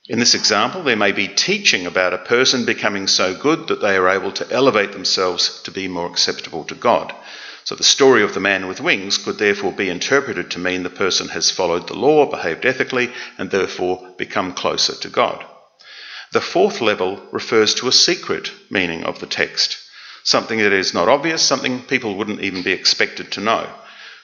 In 0.08 0.20
this 0.20 0.36
example, 0.36 0.84
there 0.84 0.96
may 0.96 1.12
be 1.12 1.28
teaching 1.28 1.88
about 1.88 2.14
a 2.14 2.20
person 2.20 2.66
becoming 2.66 3.08
so 3.08 3.36
good 3.36 3.68
that 3.70 3.82
they 3.82 3.98
are 3.98 4.10
able 4.10 4.34
to 4.34 4.52
elevate 4.52 4.92
themselves 4.92 5.64
to 5.64 5.72
be 5.72 5.88
more 5.88 6.06
acceptable 6.08 6.64
to 6.66 6.76
God. 6.76 7.12
So 7.64 7.74
the 7.74 7.84
story 7.84 8.22
of 8.22 8.36
the 8.36 8.40
man 8.40 8.68
with 8.68 8.82
wings 8.82 9.18
could 9.18 9.40
therefore 9.40 9.72
be 9.72 9.90
interpreted 9.90 10.52
to 10.52 10.60
mean 10.60 10.84
the 10.84 10.92
person 10.92 11.30
has 11.30 11.50
followed 11.50 11.88
the 11.88 11.96
law, 11.96 12.30
behaved 12.30 12.68
ethically, 12.68 13.12
and 13.40 13.50
therefore 13.50 14.14
become 14.16 14.54
closer 14.54 14.94
to 14.94 15.10
God. 15.10 15.44
The 16.36 16.42
fourth 16.42 16.82
level 16.82 17.24
refers 17.32 17.74
to 17.76 17.88
a 17.88 17.94
secret 17.94 18.52
meaning 18.70 19.06
of 19.06 19.22
the 19.22 19.26
text, 19.26 19.78
something 20.26 20.60
that 20.60 20.74
is 20.74 20.94
not 20.94 21.08
obvious, 21.08 21.42
something 21.42 21.84
people 21.84 22.16
wouldn't 22.16 22.42
even 22.42 22.62
be 22.62 22.74
expected 22.74 23.32
to 23.32 23.40
know. 23.40 23.70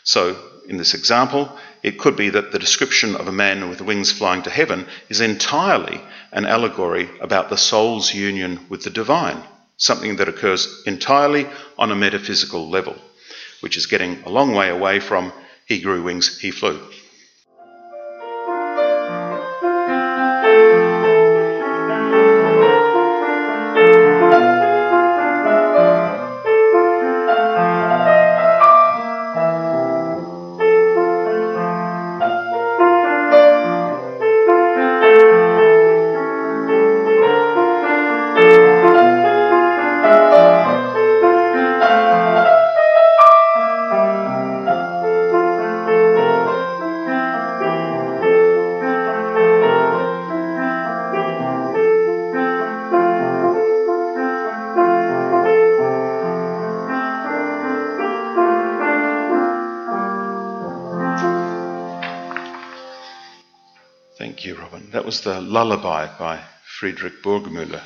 So, 0.04 0.36
in 0.68 0.76
this 0.76 0.94
example, 0.94 1.58
it 1.84 1.98
could 1.98 2.18
be 2.18 2.30
that 2.32 2.52
the 2.52 2.60
description 2.60 3.16
of 3.16 3.30
a 3.30 3.32
man 3.32 3.70
with 3.70 3.80
wings 3.80 4.12
flying 4.12 4.44
to 4.44 4.50
heaven 4.50 4.88
is 5.08 5.22
entirely 5.22 6.02
an 6.34 6.46
allegory 6.46 7.10
about 7.22 7.48
the 7.48 7.56
soul's 7.56 8.14
union 8.14 8.60
with 8.68 8.84
the 8.84 8.90
divine, 8.90 9.42
something 9.78 10.18
that 10.18 10.28
occurs 10.28 10.84
entirely 10.86 11.48
on 11.78 11.94
a 11.94 11.96
metaphysical 11.96 12.70
level, 12.70 12.98
which 13.62 13.78
is 13.78 13.86
getting 13.86 14.22
a 14.24 14.30
long 14.30 14.54
way 14.54 14.68
away 14.68 15.00
from 15.00 15.32
he 15.66 15.80
grew 15.80 16.04
wings, 16.04 16.40
he 16.40 16.52
flew. 16.52 16.78
Lullaby 65.52 66.08
by 66.18 66.40
Friedrich 66.64 67.22
Burgmüller. 67.22 67.82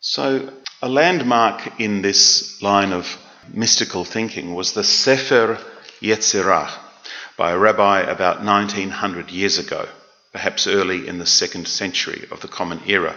So, 0.00 0.50
a 0.80 0.88
landmark 0.88 1.78
in 1.78 2.00
this 2.00 2.62
line 2.62 2.94
of 2.94 3.18
mystical 3.52 4.06
thinking 4.06 4.54
was 4.54 4.72
the 4.72 4.82
Sefer 4.82 5.58
Yetzirah 6.00 6.70
by 7.36 7.50
a 7.50 7.58
rabbi 7.58 8.00
about 8.00 8.42
1900 8.42 9.30
years 9.30 9.58
ago, 9.58 9.86
perhaps 10.32 10.66
early 10.66 11.06
in 11.06 11.18
the 11.18 11.26
second 11.26 11.68
century 11.68 12.26
of 12.30 12.40
the 12.40 12.48
Common 12.48 12.80
Era. 12.86 13.14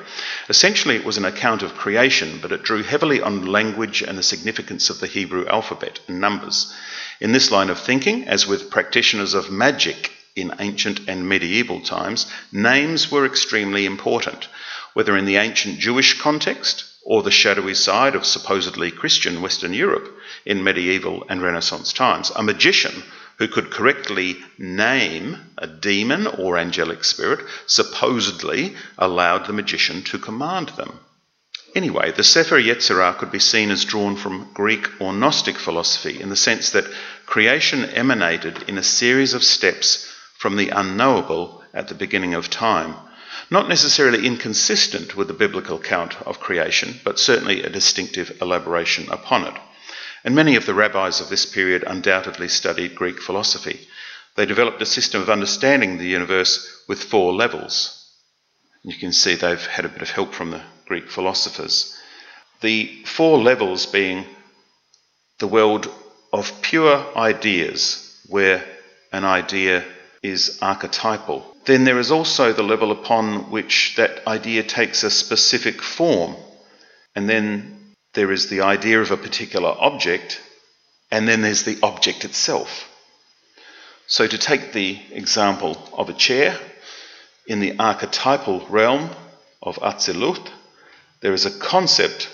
Essentially, 0.50 0.98
it 0.98 1.06
was 1.06 1.16
an 1.16 1.24
account 1.24 1.64
of 1.64 1.76
creation, 1.76 2.40
but 2.42 2.52
it 2.52 2.64
drew 2.64 2.84
heavily 2.84 3.22
on 3.22 3.46
language 3.46 4.02
and 4.02 4.18
the 4.18 4.24
significance 4.24 4.90
of 4.90 5.00
the 5.00 5.08
Hebrew 5.08 5.48
alphabet 5.48 6.02
and 6.10 6.20
numbers. 6.20 6.74
In 7.22 7.32
this 7.32 7.52
line 7.52 7.70
of 7.70 7.80
thinking, 7.80 8.28
as 8.28 8.46
with 8.46 8.70
practitioners 8.70 9.34
of 9.34 9.50
magic 9.50 10.12
in 10.36 10.54
ancient 10.60 11.08
and 11.08 11.28
medieval 11.28 11.80
times, 11.82 12.26
names 12.52 13.12
were 13.12 13.26
extremely 13.26 13.86
important, 13.86 14.48
whether 14.94 15.16
in 15.16 15.26
the 15.26 15.38
ancient 15.38 15.80
Jewish 15.80 16.20
context 16.20 16.86
or 17.04 17.22
the 17.22 17.32
shadowy 17.32 17.76
side 17.76 18.16
of 18.16 18.26
supposedly 18.26 18.90
Christian 18.90 19.42
Western 19.42 19.74
Europe 19.74 20.12
in 20.46 20.64
medieval 20.64 21.26
and 21.30 21.42
Renaissance 21.42 21.94
times. 21.94 22.32
A 22.36 22.42
magician 22.42 23.04
who 23.38 23.48
could 23.48 23.72
correctly 23.72 24.38
name 24.58 25.38
a 25.58 25.68
demon 25.68 26.28
or 26.28 26.58
angelic 26.58 27.04
spirit 27.04 27.46
supposedly 27.68 28.76
allowed 28.98 29.46
the 29.46 29.54
magician 29.54 30.04
to 30.04 30.18
command 30.18 30.70
them. 30.70 31.00
Anyway, 31.76 32.12
the 32.12 32.24
Sefer 32.24 32.60
Yetzirah 32.60 33.18
could 33.18 33.32
be 33.32 33.40
seen 33.40 33.72
as 33.72 33.84
drawn 33.86 34.16
from 34.16 34.52
Greek 34.54 34.88
or 35.02 35.12
Gnostic 35.12 35.58
philosophy 35.58 36.22
in 36.22 36.30
the 36.30 36.36
sense 36.36 36.70
that 36.72 36.86
creation 37.26 37.86
emanated 37.86 38.64
in 38.68 38.78
a 38.78 38.84
series 38.84 39.34
of 39.34 39.44
steps 39.44 40.13
from 40.44 40.58
the 40.58 40.68
unknowable 40.72 41.64
at 41.74 41.88
the 41.88 41.96
beginning 41.96 42.34
of 42.34 42.50
time. 42.50 42.94
Not 43.50 43.70
necessarily 43.70 44.28
inconsistent 44.28 45.16
with 45.16 45.30
the 45.30 45.34
biblical 45.34 45.78
account 45.78 46.22
of 46.24 46.42
creation, 46.42 47.00
but 47.06 47.18
certainly 47.18 47.64
a 47.64 47.70
distinctive 47.70 48.40
elaboration 48.42 49.10
upon 49.10 49.46
it. 49.46 49.54
And 50.26 50.36
many 50.36 50.58
of 50.58 50.66
the 50.66 50.74
rabbis 50.74 51.22
of 51.22 51.30
this 51.30 51.46
period 51.46 51.86
undoubtedly 51.88 52.50
studied 52.50 52.94
Greek 52.94 53.22
philosophy. 53.22 53.88
They 54.36 54.46
developed 54.46 54.82
a 54.82 54.86
system 54.86 55.22
of 55.22 55.30
understanding 55.30 55.98
the 55.98 56.10
universe 56.10 56.84
with 56.90 57.02
four 57.02 57.32
levels. 57.32 58.06
You 58.84 58.98
can 58.98 59.14
see 59.14 59.36
they've 59.36 59.66
had 59.66 59.86
a 59.86 59.96
bit 59.96 60.02
of 60.02 60.10
help 60.10 60.34
from 60.34 60.52
the 60.52 60.62
Greek 60.86 61.10
philosophers. 61.10 61.98
The 62.60 63.06
four 63.06 63.38
levels 63.38 63.86
being 63.86 64.26
the 65.40 65.48
world 65.48 65.90
of 66.34 66.62
pure 66.62 67.18
ideas, 67.18 68.20
where 68.28 68.66
an 69.14 69.24
idea 69.24 69.86
is 70.24 70.58
archetypal. 70.62 71.46
Then 71.66 71.84
there 71.84 72.00
is 72.00 72.12
also 72.12 72.54
the 72.54 72.64
level 72.64 72.92
upon 72.92 73.52
which 73.52 73.96
that 73.98 74.26
idea 74.26 74.64
takes 74.64 75.04
a 75.04 75.12
specific 75.12 75.82
form. 75.82 76.36
And 77.16 77.30
then 77.30 77.94
there 78.14 78.32
is 78.32 78.50
the 78.50 78.62
idea 78.62 79.02
of 79.02 79.12
a 79.12 79.18
particular 79.18 79.70
object, 79.70 80.42
and 81.12 81.28
then 81.28 81.42
there's 81.42 81.64
the 81.64 81.78
object 81.84 82.26
itself. 82.26 82.90
So, 84.08 84.28
to 84.28 84.38
take 84.38 84.74
the 84.74 85.00
example 85.12 85.78
of 85.94 86.10
a 86.10 86.14
chair, 86.14 86.58
in 87.48 87.60
the 87.60 87.78
archetypal 87.80 88.66
realm 88.68 89.10
of 89.62 89.78
Atzilut, 89.78 90.50
there 91.22 91.34
is 91.34 91.46
a 91.46 91.60
concept 91.60 92.30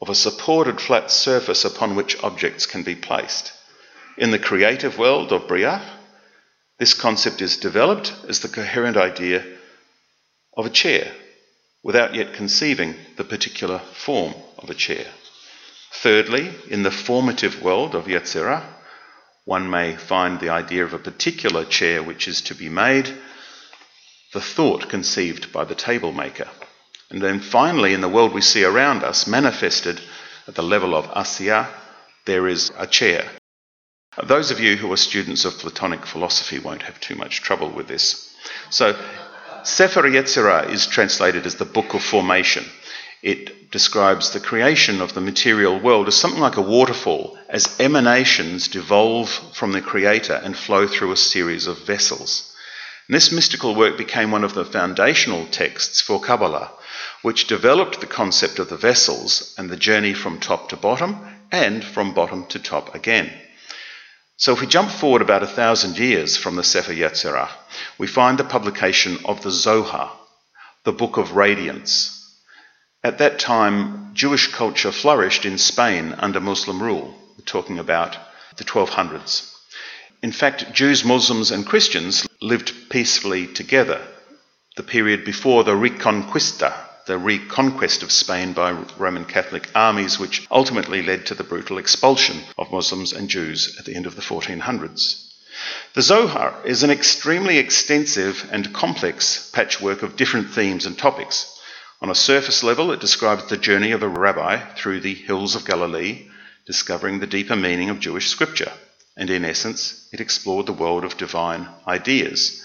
of 0.00 0.08
a 0.08 0.14
supported 0.14 0.80
flat 0.80 1.10
surface 1.10 1.64
upon 1.64 1.94
which 1.94 2.22
objects 2.22 2.66
can 2.66 2.82
be 2.82 2.94
placed. 2.94 3.52
In 4.18 4.30
the 4.30 4.38
creative 4.38 4.98
world 4.98 5.32
of 5.32 5.46
Briah, 5.46 5.80
this 6.82 6.94
concept 6.94 7.40
is 7.40 7.58
developed 7.58 8.12
as 8.26 8.40
the 8.40 8.48
coherent 8.48 8.96
idea 8.96 9.46
of 10.56 10.66
a 10.66 10.76
chair 10.82 11.12
without 11.84 12.12
yet 12.12 12.32
conceiving 12.32 12.96
the 13.16 13.22
particular 13.22 13.78
form 13.78 14.34
of 14.58 14.68
a 14.68 14.74
chair. 14.74 15.06
Thirdly, 15.92 16.52
in 16.68 16.82
the 16.82 16.90
formative 16.90 17.62
world 17.62 17.94
of 17.94 18.06
Yetzirah, 18.06 18.64
one 19.44 19.70
may 19.70 19.94
find 19.94 20.40
the 20.40 20.48
idea 20.48 20.84
of 20.84 20.92
a 20.92 20.98
particular 20.98 21.64
chair 21.64 22.02
which 22.02 22.26
is 22.26 22.40
to 22.40 22.54
be 22.56 22.68
made, 22.68 23.08
the 24.32 24.40
thought 24.40 24.88
conceived 24.88 25.52
by 25.52 25.62
the 25.62 25.76
table 25.76 26.10
maker. 26.10 26.48
And 27.10 27.22
then 27.22 27.38
finally, 27.38 27.94
in 27.94 28.00
the 28.00 28.08
world 28.08 28.34
we 28.34 28.40
see 28.40 28.64
around 28.64 29.04
us, 29.04 29.28
manifested 29.28 30.00
at 30.48 30.56
the 30.56 30.64
level 30.64 30.96
of 30.96 31.06
Asiya, 31.10 31.68
there 32.26 32.48
is 32.48 32.72
a 32.76 32.88
chair. 32.88 33.30
Those 34.22 34.50
of 34.50 34.60
you 34.60 34.76
who 34.76 34.92
are 34.92 34.98
students 34.98 35.46
of 35.46 35.58
Platonic 35.58 36.04
philosophy 36.04 36.58
won't 36.58 36.82
have 36.82 37.00
too 37.00 37.14
much 37.14 37.40
trouble 37.40 37.70
with 37.70 37.88
this. 37.88 38.30
So, 38.68 38.94
Sefer 39.62 40.02
Yetzirah 40.02 40.68
is 40.70 40.86
translated 40.86 41.46
as 41.46 41.54
the 41.54 41.64
Book 41.64 41.94
of 41.94 42.04
Formation. 42.04 42.66
It 43.22 43.70
describes 43.70 44.30
the 44.30 44.40
creation 44.40 45.00
of 45.00 45.14
the 45.14 45.22
material 45.22 45.80
world 45.80 46.08
as 46.08 46.16
something 46.16 46.42
like 46.42 46.58
a 46.58 46.62
waterfall, 46.62 47.38
as 47.48 47.80
emanations 47.80 48.68
devolve 48.68 49.30
from 49.54 49.72
the 49.72 49.80
Creator 49.80 50.42
and 50.44 50.54
flow 50.54 50.86
through 50.86 51.12
a 51.12 51.16
series 51.16 51.66
of 51.66 51.86
vessels. 51.86 52.54
And 53.08 53.14
this 53.14 53.32
mystical 53.32 53.74
work 53.74 53.96
became 53.96 54.30
one 54.30 54.44
of 54.44 54.52
the 54.52 54.66
foundational 54.66 55.46
texts 55.46 56.02
for 56.02 56.20
Kabbalah, 56.20 56.70
which 57.22 57.46
developed 57.46 58.00
the 58.00 58.06
concept 58.06 58.58
of 58.58 58.68
the 58.68 58.76
vessels 58.76 59.54
and 59.56 59.70
the 59.70 59.76
journey 59.76 60.12
from 60.12 60.38
top 60.38 60.68
to 60.68 60.76
bottom 60.76 61.18
and 61.50 61.82
from 61.82 62.12
bottom 62.12 62.44
to 62.48 62.58
top 62.58 62.94
again. 62.94 63.32
So 64.42 64.52
if 64.52 64.60
we 64.60 64.66
jump 64.66 64.90
forward 64.90 65.22
about 65.22 65.44
a 65.44 65.56
thousand 65.60 65.96
years 65.98 66.36
from 66.36 66.56
the 66.56 66.64
Sefer 66.64 66.92
Yetzirah, 66.92 67.48
we 67.96 68.08
find 68.08 68.36
the 68.36 68.42
publication 68.42 69.18
of 69.24 69.40
the 69.42 69.52
Zohar, 69.52 70.10
the 70.82 70.90
Book 70.90 71.16
of 71.16 71.36
Radiance. 71.36 72.34
At 73.04 73.18
that 73.18 73.38
time, 73.38 74.10
Jewish 74.14 74.48
culture 74.48 74.90
flourished 74.90 75.44
in 75.44 75.58
Spain 75.58 76.16
under 76.18 76.40
Muslim 76.40 76.82
rule. 76.82 77.14
We're 77.38 77.44
talking 77.44 77.78
about 77.78 78.16
the 78.56 78.64
1200s. 78.64 79.48
In 80.24 80.32
fact, 80.32 80.72
Jews, 80.72 81.04
Muslims, 81.04 81.52
and 81.52 81.64
Christians 81.64 82.26
lived 82.40 82.90
peacefully 82.90 83.46
together, 83.46 84.04
the 84.76 84.82
period 84.82 85.24
before 85.24 85.62
the 85.62 85.76
Reconquista, 85.76 86.74
the 87.06 87.18
reconquest 87.18 88.02
of 88.02 88.12
Spain 88.12 88.52
by 88.52 88.70
Roman 88.96 89.24
Catholic 89.24 89.68
armies, 89.74 90.18
which 90.18 90.46
ultimately 90.50 91.02
led 91.02 91.26
to 91.26 91.34
the 91.34 91.44
brutal 91.44 91.78
expulsion 91.78 92.40
of 92.56 92.70
Muslims 92.70 93.12
and 93.12 93.28
Jews 93.28 93.76
at 93.78 93.84
the 93.84 93.94
end 93.96 94.06
of 94.06 94.14
the 94.14 94.22
1400s. 94.22 95.28
The 95.94 96.02
Zohar 96.02 96.54
is 96.64 96.82
an 96.82 96.90
extremely 96.90 97.58
extensive 97.58 98.48
and 98.50 98.72
complex 98.72 99.50
patchwork 99.52 100.02
of 100.02 100.16
different 100.16 100.50
themes 100.50 100.86
and 100.86 100.96
topics. 100.96 101.58
On 102.00 102.10
a 102.10 102.14
surface 102.14 102.62
level, 102.62 102.92
it 102.92 103.00
describes 103.00 103.46
the 103.46 103.56
journey 103.56 103.92
of 103.92 104.02
a 104.02 104.08
rabbi 104.08 104.58
through 104.74 105.00
the 105.00 105.14
hills 105.14 105.54
of 105.54 105.64
Galilee, 105.64 106.28
discovering 106.66 107.20
the 107.20 107.26
deeper 107.26 107.56
meaning 107.56 107.90
of 107.90 108.00
Jewish 108.00 108.28
scripture. 108.28 108.72
And 109.16 109.28
in 109.28 109.44
essence, 109.44 110.08
it 110.12 110.20
explored 110.20 110.66
the 110.66 110.72
world 110.72 111.04
of 111.04 111.16
divine 111.16 111.68
ideas. 111.86 112.64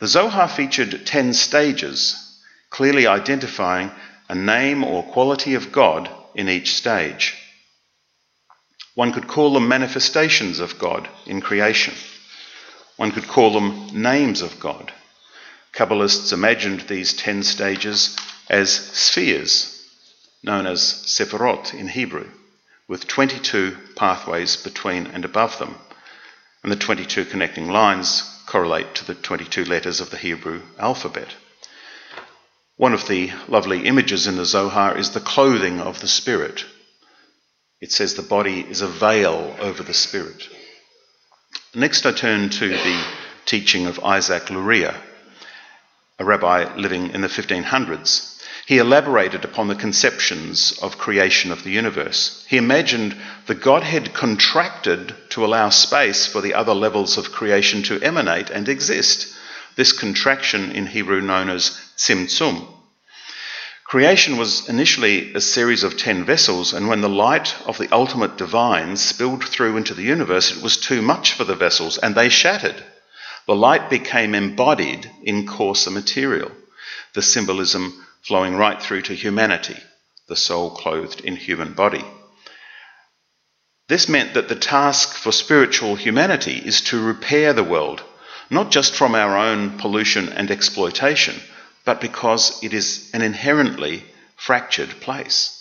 The 0.00 0.08
Zohar 0.08 0.48
featured 0.48 1.06
10 1.06 1.34
stages 1.34 2.31
clearly 2.72 3.06
identifying 3.06 3.90
a 4.30 4.34
name 4.34 4.82
or 4.82 5.02
quality 5.02 5.54
of 5.54 5.70
God 5.70 6.10
in 6.34 6.48
each 6.48 6.74
stage. 6.74 7.36
One 8.94 9.12
could 9.12 9.28
call 9.28 9.52
them 9.52 9.68
manifestations 9.68 10.58
of 10.58 10.78
God 10.78 11.06
in 11.26 11.42
creation. 11.42 11.92
One 12.96 13.12
could 13.12 13.28
call 13.28 13.52
them 13.52 13.88
names 13.92 14.40
of 14.40 14.58
God. 14.58 14.90
Kabbalists 15.74 16.32
imagined 16.32 16.80
these 16.80 17.12
ten 17.12 17.42
stages 17.42 18.16
as 18.48 18.70
spheres, 18.72 19.86
known 20.42 20.66
as 20.66 20.80
sephirot 20.80 21.74
in 21.74 21.88
Hebrew, 21.88 22.28
with 22.88 23.06
22 23.06 23.76
pathways 23.96 24.56
between 24.56 25.06
and 25.08 25.26
above 25.26 25.58
them. 25.58 25.76
And 26.62 26.72
the 26.72 26.76
22 26.76 27.26
connecting 27.26 27.68
lines 27.68 28.22
correlate 28.46 28.94
to 28.94 29.04
the 29.04 29.14
22 29.14 29.66
letters 29.66 30.00
of 30.00 30.10
the 30.10 30.16
Hebrew 30.16 30.62
alphabet. 30.78 31.34
One 32.82 32.94
of 32.94 33.06
the 33.06 33.30
lovely 33.46 33.86
images 33.86 34.26
in 34.26 34.34
the 34.34 34.44
Zohar 34.44 34.98
is 34.98 35.10
the 35.10 35.20
clothing 35.20 35.80
of 35.80 36.00
the 36.00 36.08
Spirit. 36.08 36.64
It 37.80 37.92
says 37.92 38.14
the 38.14 38.22
body 38.22 38.66
is 38.68 38.80
a 38.80 38.88
veil 38.88 39.54
over 39.60 39.84
the 39.84 39.94
Spirit. 39.94 40.42
Next, 41.76 42.04
I 42.04 42.10
turn 42.10 42.50
to 42.50 42.68
the 42.70 43.04
teaching 43.46 43.86
of 43.86 44.02
Isaac 44.02 44.50
Luria, 44.50 45.00
a 46.18 46.24
rabbi 46.24 46.74
living 46.74 47.10
in 47.10 47.20
the 47.20 47.28
1500s. 47.28 48.42
He 48.66 48.78
elaborated 48.78 49.44
upon 49.44 49.68
the 49.68 49.76
conceptions 49.76 50.76
of 50.82 50.98
creation 50.98 51.52
of 51.52 51.62
the 51.62 51.70
universe. 51.70 52.44
He 52.48 52.56
imagined 52.56 53.14
the 53.46 53.54
Godhead 53.54 54.12
contracted 54.12 55.14
to 55.30 55.44
allow 55.44 55.68
space 55.68 56.26
for 56.26 56.40
the 56.40 56.54
other 56.54 56.74
levels 56.74 57.16
of 57.16 57.30
creation 57.30 57.84
to 57.84 58.02
emanate 58.02 58.50
and 58.50 58.68
exist 58.68 59.32
this 59.76 59.92
contraction 59.92 60.72
in 60.72 60.86
Hebrew 60.86 61.20
known 61.20 61.48
as 61.48 61.78
tzimtzum. 61.96 62.66
Creation 63.84 64.38
was 64.38 64.68
initially 64.68 65.34
a 65.34 65.40
series 65.40 65.82
of 65.84 65.96
ten 65.96 66.24
vessels, 66.24 66.72
and 66.72 66.88
when 66.88 67.02
the 67.02 67.08
light 67.08 67.54
of 67.66 67.76
the 67.76 67.92
ultimate 67.92 68.38
divine 68.38 68.96
spilled 68.96 69.44
through 69.44 69.76
into 69.76 69.92
the 69.92 70.02
universe, 70.02 70.50
it 70.50 70.62
was 70.62 70.78
too 70.78 71.02
much 71.02 71.34
for 71.34 71.44
the 71.44 71.54
vessels, 71.54 71.98
and 71.98 72.14
they 72.14 72.28
shattered. 72.28 72.82
The 73.46 73.54
light 73.54 73.90
became 73.90 74.34
embodied 74.34 75.10
in 75.22 75.46
coarser 75.46 75.90
material, 75.90 76.50
the 77.12 77.22
symbolism 77.22 78.04
flowing 78.22 78.54
right 78.56 78.80
through 78.80 79.02
to 79.02 79.14
humanity, 79.14 79.76
the 80.26 80.36
soul 80.36 80.70
clothed 80.70 81.20
in 81.20 81.36
human 81.36 81.74
body. 81.74 82.04
This 83.88 84.08
meant 84.08 84.32
that 84.34 84.48
the 84.48 84.56
task 84.56 85.16
for 85.16 85.32
spiritual 85.32 85.96
humanity 85.96 86.62
is 86.64 86.80
to 86.82 87.02
repair 87.02 87.52
the 87.52 87.64
world 87.64 88.02
not 88.52 88.70
just 88.70 88.94
from 88.94 89.14
our 89.14 89.36
own 89.36 89.78
pollution 89.78 90.28
and 90.28 90.50
exploitation, 90.50 91.34
but 91.86 92.02
because 92.02 92.62
it 92.62 92.74
is 92.74 93.10
an 93.14 93.22
inherently 93.22 94.04
fractured 94.36 94.90
place. 95.00 95.58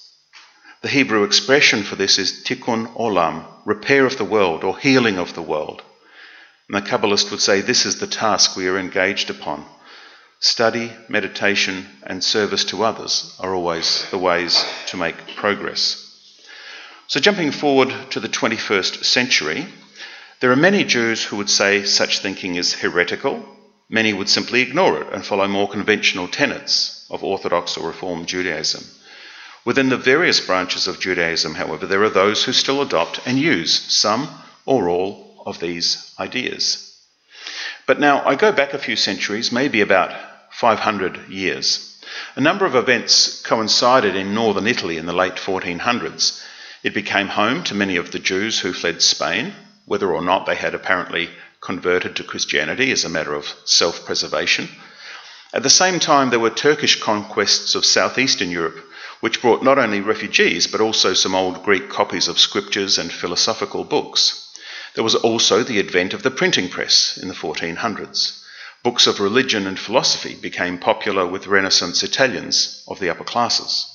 The 0.82 0.90
Hebrew 0.90 1.24
expression 1.24 1.84
for 1.84 1.96
this 1.96 2.18
is 2.18 2.44
tikkun 2.44 2.94
olam, 2.96 3.46
repair 3.64 4.06
of 4.06 4.18
the 4.18 4.26
world 4.26 4.66
or 4.66 4.78
healing 4.78 5.18
of 5.18 5.34
the 5.36 5.42
world. 5.42 5.82
And 6.68 6.76
the 6.76 6.90
Kabbalist 6.90 7.32
would 7.32 7.40
say 7.40 7.62
this 7.62 7.86
is 7.86 8.00
the 8.00 8.08
task 8.08 8.58
we 8.58 8.68
are 8.68 8.78
engaged 8.78 9.30
upon. 9.30 9.66
Study, 10.42 10.92
meditation, 11.08 11.88
and 12.04 12.22
service 12.22 12.66
to 12.66 12.84
others 12.84 13.38
are 13.40 13.56
always 13.56 14.10
the 14.10 14.18
ways 14.18 14.66
to 14.88 14.98
make 14.98 15.36
progress. 15.38 16.08
So, 17.08 17.20
jumping 17.20 17.52
forward 17.52 17.94
to 18.12 18.20
the 18.20 18.30
21st 18.30 19.06
century, 19.06 19.68
there 20.42 20.52
are 20.52 20.56
many 20.56 20.84
Jews 20.84 21.24
who 21.24 21.38
would 21.38 21.52
say 21.52 21.86
such 21.86 22.20
thinking 22.20 22.56
is 22.56 22.74
heretical. 22.74 23.46
Many 23.90 24.12
would 24.12 24.28
simply 24.28 24.62
ignore 24.62 25.00
it 25.00 25.14
and 25.14 25.24
follow 25.24 25.48
more 25.48 25.70
conventional 25.70 26.28
tenets 26.28 27.06
of 27.12 27.24
Orthodox 27.24 27.78
or 27.78 27.88
Reform 27.88 28.26
Judaism. 28.26 28.84
Within 29.64 29.90
the 29.90 29.98
various 29.98 30.40
branches 30.40 30.88
of 30.88 31.00
Judaism, 31.00 31.54
however, 31.54 31.86
there 31.86 32.04
are 32.04 32.10
those 32.10 32.44
who 32.44 32.54
still 32.54 32.82
adopt 32.82 33.20
and 33.28 33.38
use 33.38 33.72
some 33.94 34.28
or 34.66 34.90
all 34.90 35.44
of 35.46 35.60
these 35.60 36.12
ideas. 36.20 36.92
But 37.86 38.00
now 38.00 38.26
I 38.26 38.34
go 38.34 38.52
back 38.52 38.74
a 38.74 38.80
few 38.80 38.96
centuries, 38.96 39.52
maybe 39.52 39.82
about 39.82 40.12
500 40.54 41.30
years. 41.30 42.02
A 42.36 42.42
number 42.42 42.66
of 42.66 42.76
events 42.76 43.44
coincided 43.44 44.16
in 44.16 44.34
northern 44.34 44.66
Italy 44.66 44.98
in 44.98 45.06
the 45.06 45.14
late 45.14 45.36
1400s. 45.36 46.44
It 46.82 46.96
became 46.96 47.28
home 47.28 47.64
to 47.66 47.76
many 47.76 47.98
of 47.98 48.12
the 48.12 48.20
Jews 48.20 48.60
who 48.60 48.74
fled 48.74 49.04
Spain, 49.04 49.54
whether 49.92 50.14
or 50.14 50.22
not 50.22 50.46
they 50.46 50.56
had 50.56 50.74
apparently 50.74 51.30
converted 51.60 52.16
to 52.16 52.24
Christianity 52.24 52.94
as 52.94 53.04
a 53.04 53.10
matter 53.10 53.34
of 53.34 53.54
self 53.66 54.06
preservation. 54.06 54.70
At 55.54 55.64
the 55.64 55.70
same 55.70 56.00
time, 56.00 56.30
there 56.30 56.40
were 56.40 56.50
Turkish 56.50 57.02
conquests 57.02 57.76
of 57.76 57.84
southeastern 57.84 58.52
Europe, 58.52 58.90
which 59.20 59.42
brought 59.42 59.62
not 59.62 59.78
only 59.78 60.00
refugees 60.00 60.66
but 60.66 60.80
also 60.80 61.14
some 61.14 61.36
old 61.36 61.62
Greek 61.66 61.90
copies 61.90 62.30
of 62.30 62.40
scriptures 62.40 62.98
and 62.98 63.12
philosophical 63.12 63.84
books. 63.84 64.50
There 64.96 65.04
was 65.04 65.16
also 65.16 65.62
the 65.62 65.80
advent 65.80 66.14
of 66.14 66.24
the 66.24 66.32
printing 66.32 66.70
press 66.70 67.18
in 67.22 67.28
the 67.28 67.34
1400s. 67.34 68.42
Books 68.84 69.08
of 69.08 69.20
religion 69.20 69.68
and 69.68 69.78
philosophy 69.78 70.36
became 70.36 70.78
popular 70.78 71.28
with 71.28 71.48
Renaissance 71.48 72.02
Italians 72.02 72.82
of 72.88 73.02
the 73.02 73.10
upper 73.10 73.26
classes. 73.26 73.88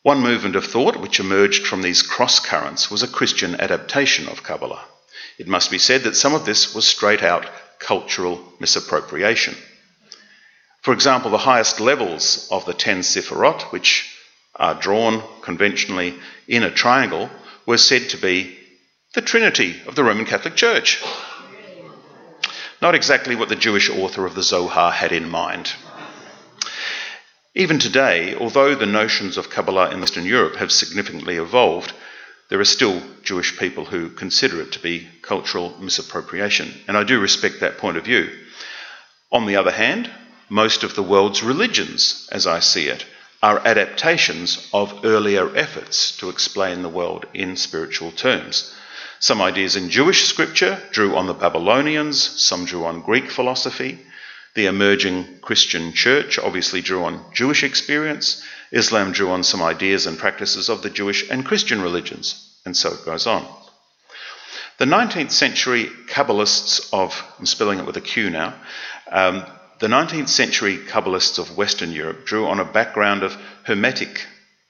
One 0.00 0.22
movement 0.22 0.56
of 0.56 0.64
thought 0.64 0.96
which 0.96 1.20
emerged 1.20 1.66
from 1.66 1.82
these 1.82 2.00
cross 2.00 2.40
currents 2.40 2.90
was 2.90 3.02
a 3.02 3.06
Christian 3.06 3.60
adaptation 3.60 4.30
of 4.30 4.42
Kabbalah. 4.42 4.86
It 5.38 5.48
must 5.48 5.70
be 5.70 5.78
said 5.78 6.04
that 6.04 6.16
some 6.16 6.34
of 6.34 6.44
this 6.44 6.74
was 6.74 6.86
straight 6.86 7.22
out 7.22 7.46
cultural 7.78 8.40
misappropriation. 8.60 9.54
For 10.82 10.92
example, 10.92 11.30
the 11.30 11.38
highest 11.38 11.80
levels 11.80 12.48
of 12.50 12.66
the 12.66 12.74
ten 12.74 13.00
Sephirot, 13.00 13.72
which 13.72 14.10
are 14.54 14.74
drawn 14.74 15.22
conventionally 15.42 16.14
in 16.46 16.62
a 16.62 16.70
triangle, 16.70 17.30
were 17.66 17.78
said 17.78 18.10
to 18.10 18.16
be 18.16 18.56
the 19.14 19.22
Trinity 19.22 19.80
of 19.86 19.94
the 19.94 20.04
Roman 20.04 20.26
Catholic 20.26 20.56
Church. 20.56 21.02
Not 22.82 22.94
exactly 22.94 23.34
what 23.34 23.48
the 23.48 23.56
Jewish 23.56 23.88
author 23.88 24.26
of 24.26 24.34
the 24.34 24.42
Zohar 24.42 24.92
had 24.92 25.12
in 25.12 25.28
mind. 25.28 25.72
Even 27.54 27.78
today, 27.78 28.34
although 28.34 28.74
the 28.74 28.86
notions 28.86 29.36
of 29.36 29.48
Kabbalah 29.48 29.90
in 29.90 30.00
Western 30.00 30.26
Europe 30.26 30.56
have 30.56 30.72
significantly 30.72 31.36
evolved, 31.36 31.92
there 32.48 32.60
are 32.60 32.64
still 32.64 33.02
Jewish 33.22 33.58
people 33.58 33.84
who 33.84 34.10
consider 34.10 34.60
it 34.60 34.72
to 34.72 34.78
be 34.78 35.08
cultural 35.22 35.74
misappropriation, 35.80 36.72
and 36.86 36.96
I 36.96 37.04
do 37.04 37.18
respect 37.20 37.60
that 37.60 37.78
point 37.78 37.96
of 37.96 38.04
view. 38.04 38.30
On 39.32 39.46
the 39.46 39.56
other 39.56 39.72
hand, 39.72 40.10
most 40.48 40.84
of 40.84 40.94
the 40.94 41.02
world's 41.02 41.42
religions, 41.42 42.28
as 42.30 42.46
I 42.46 42.60
see 42.60 42.86
it, 42.86 43.04
are 43.42 43.66
adaptations 43.66 44.68
of 44.72 45.04
earlier 45.04 45.54
efforts 45.56 46.16
to 46.18 46.30
explain 46.30 46.82
the 46.82 46.88
world 46.88 47.26
in 47.34 47.56
spiritual 47.56 48.10
terms. 48.12 48.74
Some 49.20 49.40
ideas 49.40 49.76
in 49.76 49.90
Jewish 49.90 50.24
scripture 50.26 50.82
drew 50.92 51.16
on 51.16 51.26
the 51.26 51.34
Babylonians, 51.34 52.20
some 52.40 52.64
drew 52.64 52.84
on 52.84 53.02
Greek 53.02 53.30
philosophy. 53.30 53.98
The 54.54 54.66
emerging 54.66 55.40
Christian 55.40 55.92
church 55.92 56.38
obviously 56.38 56.80
drew 56.80 57.04
on 57.04 57.24
Jewish 57.32 57.64
experience. 57.64 58.42
Islam 58.70 59.12
drew 59.12 59.30
on 59.30 59.42
some 59.42 59.62
ideas 59.62 60.06
and 60.06 60.18
practices 60.18 60.68
of 60.68 60.82
the 60.82 60.90
Jewish 60.90 61.28
and 61.28 61.44
Christian 61.44 61.82
religions, 61.82 62.56
and 62.64 62.76
so 62.76 62.92
it 62.92 63.04
goes 63.04 63.26
on. 63.26 63.46
The 64.78 64.84
19th 64.84 65.30
century 65.30 65.86
Kabbalists 66.08 66.88
of, 66.92 67.22
I'm 67.38 67.46
spelling 67.46 67.78
it 67.78 67.86
with 67.86 67.96
a 67.96 68.00
Q 68.00 68.30
now, 68.30 68.54
um, 69.10 69.44
the 69.80 69.86
19th 69.88 70.28
century 70.28 70.78
Kabbalists 70.78 71.38
of 71.38 71.56
Western 71.56 71.92
Europe 71.92 72.24
drew 72.24 72.46
on 72.46 72.60
a 72.60 72.64
background 72.64 73.22
of 73.22 73.36
Hermetic 73.64 74.24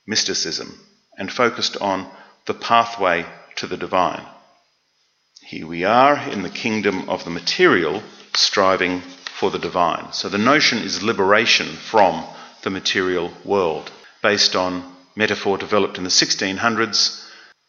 mysticism 0.06 0.78
and 1.18 1.32
focused 1.32 1.76
on 1.76 2.10
the 2.46 2.54
pathway 2.54 3.24
to 3.56 3.66
the 3.66 3.76
divine. 3.76 4.24
Here 5.40 5.66
we 5.66 5.84
are 5.84 6.18
in 6.30 6.42
the 6.42 6.50
kingdom 6.50 7.08
of 7.08 7.24
the 7.24 7.30
material, 7.30 8.02
striving 8.34 9.02
for 9.38 9.50
the 9.50 9.58
divine. 9.58 10.12
So 10.12 10.28
the 10.28 10.38
notion 10.38 10.78
is 10.78 11.02
liberation 11.02 11.66
from 11.66 12.24
the 12.62 12.70
material 12.70 13.32
world, 13.44 13.90
based 14.22 14.54
on 14.54 14.84
metaphor 15.16 15.58
developed 15.58 15.98
in 15.98 16.04
the 16.04 16.10
1600s. 16.10 17.28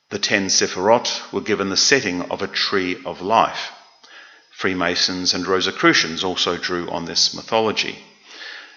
The 0.09 0.20
ten 0.20 0.47
Sephirot 0.47 1.34
were 1.34 1.41
given 1.41 1.70
the 1.70 1.78
setting 1.78 2.22
of 2.32 2.41
a 2.41 2.47
tree 2.47 2.97
of 3.03 3.22
life. 3.22 3.72
Freemasons 4.51 5.34
and 5.34 5.47
Rosicrucians 5.47 6.24
also 6.24 6.55
drew 6.55 6.89
on 6.89 7.05
this 7.05 7.34
mythology. 7.34 7.97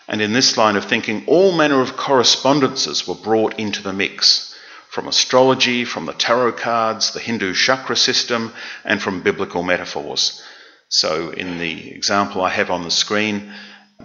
And 0.09 0.22
in 0.22 0.32
this 0.32 0.57
line 0.57 0.76
of 0.76 0.86
thinking, 0.86 1.24
all 1.26 1.53
manner 1.53 1.82
of 1.82 1.97
correspondences 1.97 3.07
were 3.07 3.14
brought 3.14 3.59
into 3.61 3.82
the 3.82 3.93
mix 3.93 4.57
from 4.89 5.07
astrology, 5.07 5.84
from 5.84 6.07
the 6.07 6.14
tarot 6.14 6.53
cards, 6.53 7.12
the 7.12 7.20
Hindu 7.20 7.53
chakra 7.53 7.97
system, 7.97 8.55
and 8.84 9.03
from 9.03 9.20
biblical 9.20 9.62
metaphors. 9.62 10.43
So, 10.89 11.30
in 11.30 11.59
the 11.59 11.91
example 11.91 12.43
I 12.43 12.49
have 12.49 12.70
on 12.70 12.82
the 12.82 12.91
screen, 12.91 13.53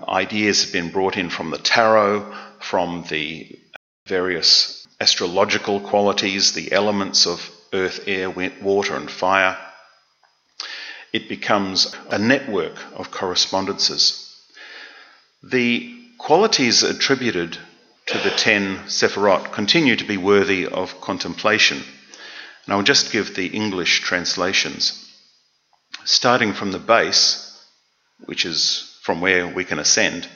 ideas 0.08 0.64
have 0.64 0.74
been 0.74 0.92
brought 0.92 1.16
in 1.16 1.30
from 1.30 1.50
the 1.50 1.58
tarot, 1.58 2.36
from 2.60 3.06
the 3.10 3.58
various 4.06 4.86
astrological 5.00 5.80
qualities, 5.80 6.52
the 6.52 6.74
elements 6.74 7.26
of 7.26 7.50
earth, 7.72 8.04
air, 8.06 8.30
water, 8.30 8.96
and 8.96 9.10
fire. 9.10 9.58
It 11.14 11.30
becomes 11.30 11.96
a 12.10 12.20
network 12.20 12.76
of 12.96 13.12
correspondences. 13.12 14.20
The 15.42 15.96
qualities 16.18 16.84
attributed 16.84 17.58
to 18.08 18.18
the 18.18 18.32
ten 18.32 18.80
Sephirot 18.88 19.54
continue 19.54 19.96
to 19.96 20.04
be 20.04 20.18
worthy 20.18 20.68
of 20.68 21.00
contemplation. 21.00 21.82
And 22.66 22.74
I'll 22.74 22.84
just 22.84 23.12
give 23.12 23.36
the 23.36 23.48
English 23.48 24.02
translations 24.02 25.03
starting 26.06 26.54
from 26.54 26.72
the 26.72 26.80
base, 26.80 27.66
which 28.26 28.46
is 28.46 28.98
from 29.02 29.22
where 29.22 29.48
we 29.48 29.66
can 29.66 29.80
ascend, 29.80 30.28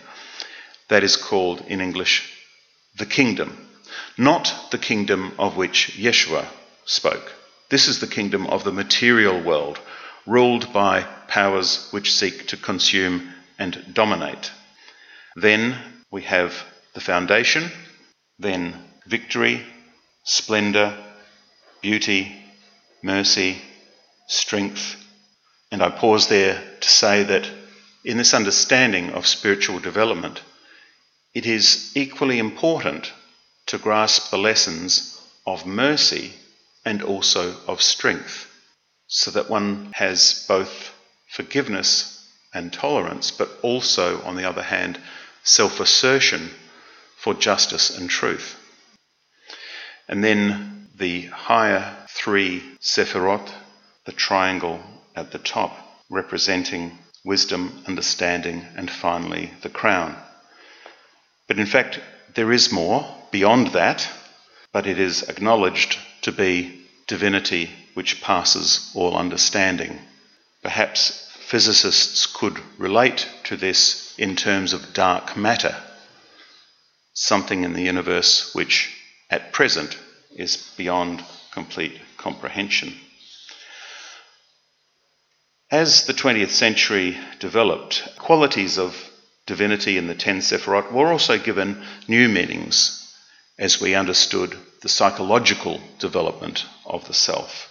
that 0.89 1.03
is 1.03 1.15
called 1.15 1.61
in 1.67 1.81
English 1.81 2.33
the 2.97 3.05
kingdom, 3.05 3.67
not 4.17 4.71
the 4.71 4.77
kingdom 4.77 5.33
of 5.37 5.55
which 5.55 5.97
Yeshua 5.97 6.45
spoke. 6.85 7.33
This 7.69 7.87
is 7.87 7.99
the 7.99 8.07
kingdom 8.07 8.47
of 8.47 8.63
the 8.63 8.71
material 8.71 9.41
world, 9.41 9.79
ruled 10.25 10.73
by 10.73 11.03
powers 11.27 11.87
which 11.91 12.13
seek 12.13 12.47
to 12.47 12.57
consume 12.57 13.33
and 13.59 13.93
dominate. 13.93 14.51
Then 15.35 15.77
we 16.11 16.23
have 16.23 16.53
the 16.93 17.01
foundation, 17.01 17.71
then 18.39 18.75
victory, 19.05 19.63
splendour, 20.23 20.97
beauty, 21.81 22.35
mercy, 23.03 23.57
strength, 24.27 24.95
and 25.71 25.83
I 25.83 25.89
pause 25.89 26.27
there 26.27 26.63
to 26.79 26.89
say 26.89 27.23
that 27.23 27.49
in 28.03 28.17
this 28.17 28.33
understanding 28.33 29.09
of 29.11 29.27
spiritual 29.27 29.79
development, 29.79 30.41
it 31.33 31.45
is 31.45 31.91
equally 31.95 32.39
important 32.39 33.11
to 33.67 33.77
grasp 33.77 34.31
the 34.31 34.37
lessons 34.37 35.21
of 35.45 35.65
mercy 35.65 36.33
and 36.85 37.03
also 37.03 37.55
of 37.67 37.81
strength, 37.81 38.47
so 39.07 39.31
that 39.31 39.49
one 39.49 39.91
has 39.93 40.45
both 40.47 40.93
forgiveness 41.29 42.25
and 42.53 42.71
tolerance, 42.71 43.29
but 43.31 43.49
also, 43.61 44.21
on 44.23 44.37
the 44.37 44.47
other 44.47 44.63
hand, 44.63 44.99
self 45.43 45.79
assertion 45.81 46.49
for 47.17 47.33
justice 47.33 47.97
and 47.97 48.09
truth. 48.09 48.57
And 50.07 50.23
then 50.23 50.87
the 50.95 51.23
higher 51.23 51.95
three 52.09 52.63
Sephirot, 52.79 53.51
the 54.05 54.13
triangle 54.13 54.81
at 55.17 55.31
the 55.31 55.39
top, 55.39 55.75
representing 56.09 56.97
wisdom, 57.25 57.83
understanding, 57.87 58.65
and 58.75 58.89
finally 58.89 59.51
the 59.63 59.69
crown. 59.69 60.15
But 61.47 61.57
in 61.57 61.65
fact, 61.65 61.99
there 62.35 62.51
is 62.51 62.71
more 62.71 63.03
beyond 63.31 63.67
that, 63.73 64.07
but 64.71 64.85
it 64.85 64.99
is 64.99 65.23
acknowledged 65.23 65.97
to 66.21 66.31
be 66.31 66.85
divinity 67.07 67.71
which 67.95 68.21
passes 68.21 68.91
all 68.93 69.17
understanding. 69.17 69.99
Perhaps 70.61 71.27
physicists 71.47 72.27
could 72.27 72.59
relate 72.77 73.27
to 73.45 73.57
this 73.57 74.13
in 74.17 74.35
terms 74.35 74.71
of 74.71 74.93
dark 74.93 75.35
matter, 75.35 75.75
something 77.13 77.63
in 77.63 77.73
the 77.73 77.81
universe 77.81 78.53
which 78.53 78.93
at 79.31 79.51
present 79.51 79.97
is 80.35 80.57
beyond 80.77 81.23
complete 81.51 81.99
comprehension. 82.17 82.93
As 85.71 86.05
the 86.05 86.13
20th 86.13 86.51
century 86.51 87.17
developed, 87.39 88.07
qualities 88.17 88.77
of 88.77 88.95
divinity 89.45 89.97
in 89.97 90.07
the 90.07 90.15
ten 90.15 90.39
Sephirot 90.39 90.93
were 90.93 91.11
also 91.11 91.37
given 91.37 91.83
new 92.07 92.29
meanings 92.29 93.13
as 93.59 93.81
we 93.81 93.93
understood 93.93 94.57
the 94.81 94.87
psychological 94.87 95.81
development 95.99 96.65
of 96.85 97.05
the 97.07 97.13
self. 97.13 97.69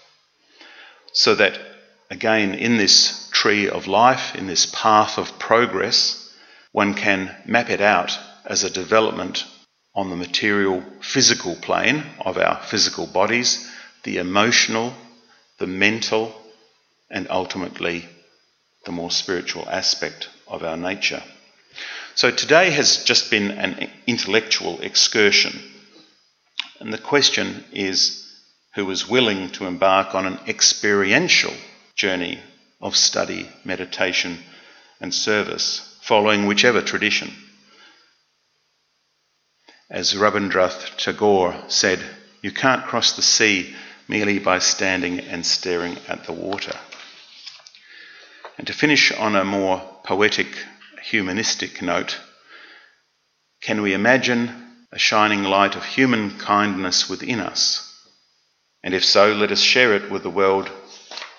So 1.15 1.37
that, 1.37 1.59
again, 2.11 2.53
in 2.53 2.77
this 2.77 3.31
tree 3.33 3.67
of 3.71 3.87
life, 3.87 4.35
in 4.35 4.47
this 4.47 4.67
path 4.67 5.17
of 5.17 5.39
progress, 5.39 6.31
one 6.73 6.93
can 6.93 7.35
map 7.47 7.71
it 7.71 7.81
out 7.81 8.19
as 8.45 8.63
a 8.63 8.69
development 8.69 9.47
on 9.95 10.11
the 10.11 10.17
material 10.17 10.85
physical 11.01 11.57
plane 11.57 12.05
of 12.21 12.37
our 12.37 12.63
physical 12.63 13.07
bodies, 13.07 13.67
the 14.03 14.19
emotional, 14.19 14.93
the 15.57 15.67
mental, 15.67 16.35
and 17.11 17.27
ultimately 17.31 18.09
the 18.85 18.93
more 18.93 19.11
spiritual 19.11 19.69
aspect 19.69 20.29
of 20.47 20.63
our 20.63 20.77
nature. 20.77 21.23
So 22.15 22.31
today 22.31 22.71
has 22.71 23.05
just 23.05 23.31
been 23.31 23.51
an 23.51 23.91
intellectual 24.07 24.81
excursion. 24.81 25.61
And 26.81 26.93
the 26.93 26.99
question 26.99 27.65
is 27.73 28.23
who 28.75 28.91
is 28.91 29.09
willing 29.09 29.51
to 29.51 29.67
embark 29.67 30.15
on 30.15 30.27
an 30.27 30.39
experiential 30.47 31.53
journey 31.95 32.39
of 32.81 32.97
study, 32.97 33.49
meditation, 33.65 34.39
and 35.01 35.13
service, 35.13 35.99
following 36.03 36.47
whichever 36.47 36.83
tradition. 36.83 37.31
As 39.91 40.15
Rabindranath 40.15 40.97
Tagore 40.97 41.55
said, 41.69 42.01
you 42.43 42.51
can't 42.51 42.85
cross 42.85 43.13
the 43.15 43.23
sea 43.23 43.75
merely 44.09 44.39
by 44.39 44.59
standing 44.59 45.21
and 45.21 45.45
staring 45.45 45.97
at 46.09 46.25
the 46.25 46.33
water. 46.33 46.77
And 48.59 48.67
to 48.67 48.73
finish 48.73 49.13
on 49.13 49.37
a 49.37 49.45
more 49.45 49.83
poetic, 50.05 50.49
humanistic 51.03 51.83
note, 51.83 52.19
can 53.61 53.83
we 53.83 53.93
imagine 53.93 54.51
a 54.93 54.99
shining 54.99 55.43
light 55.45 55.77
of 55.77 55.85
human 55.85 56.39
kindness 56.39 57.09
within 57.09 57.41
us? 57.41 57.83
And 58.83 58.95
if 58.95 59.05
so, 59.05 59.33
let 59.33 59.53
us 59.53 59.61
share 59.61 59.95
it 59.95 60.11
with 60.11 60.23
the 60.23 60.31
world 60.31 60.71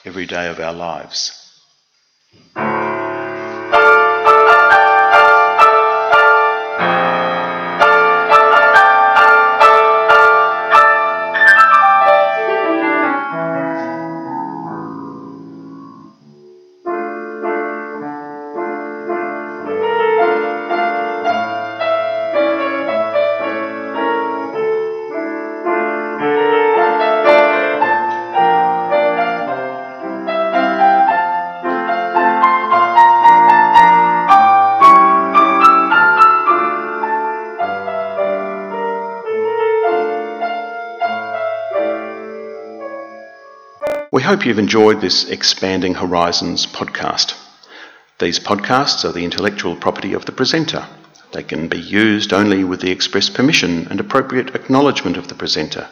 every 0.05 0.25
day 0.25 0.47
of 0.49 0.59
our 0.59 0.73
lives. 0.73 1.33
Hope 44.27 44.45
you've 44.45 44.59
enjoyed 44.59 44.99
this 44.99 45.29
Expanding 45.29 45.93
Horizons 45.93 46.65
podcast. 46.65 47.33
These 48.19 48.41
podcasts 48.41 49.05
are 49.05 49.13
the 49.13 49.23
intellectual 49.23 49.77
property 49.77 50.11
of 50.11 50.25
the 50.25 50.33
presenter. 50.33 50.85
They 51.31 51.43
can 51.43 51.69
be 51.69 51.79
used 51.79 52.33
only 52.33 52.65
with 52.65 52.81
the 52.81 52.91
express 52.91 53.29
permission 53.29 53.87
and 53.89 54.01
appropriate 54.01 54.53
acknowledgement 54.53 55.15
of 55.15 55.29
the 55.29 55.33
presenter. 55.33 55.87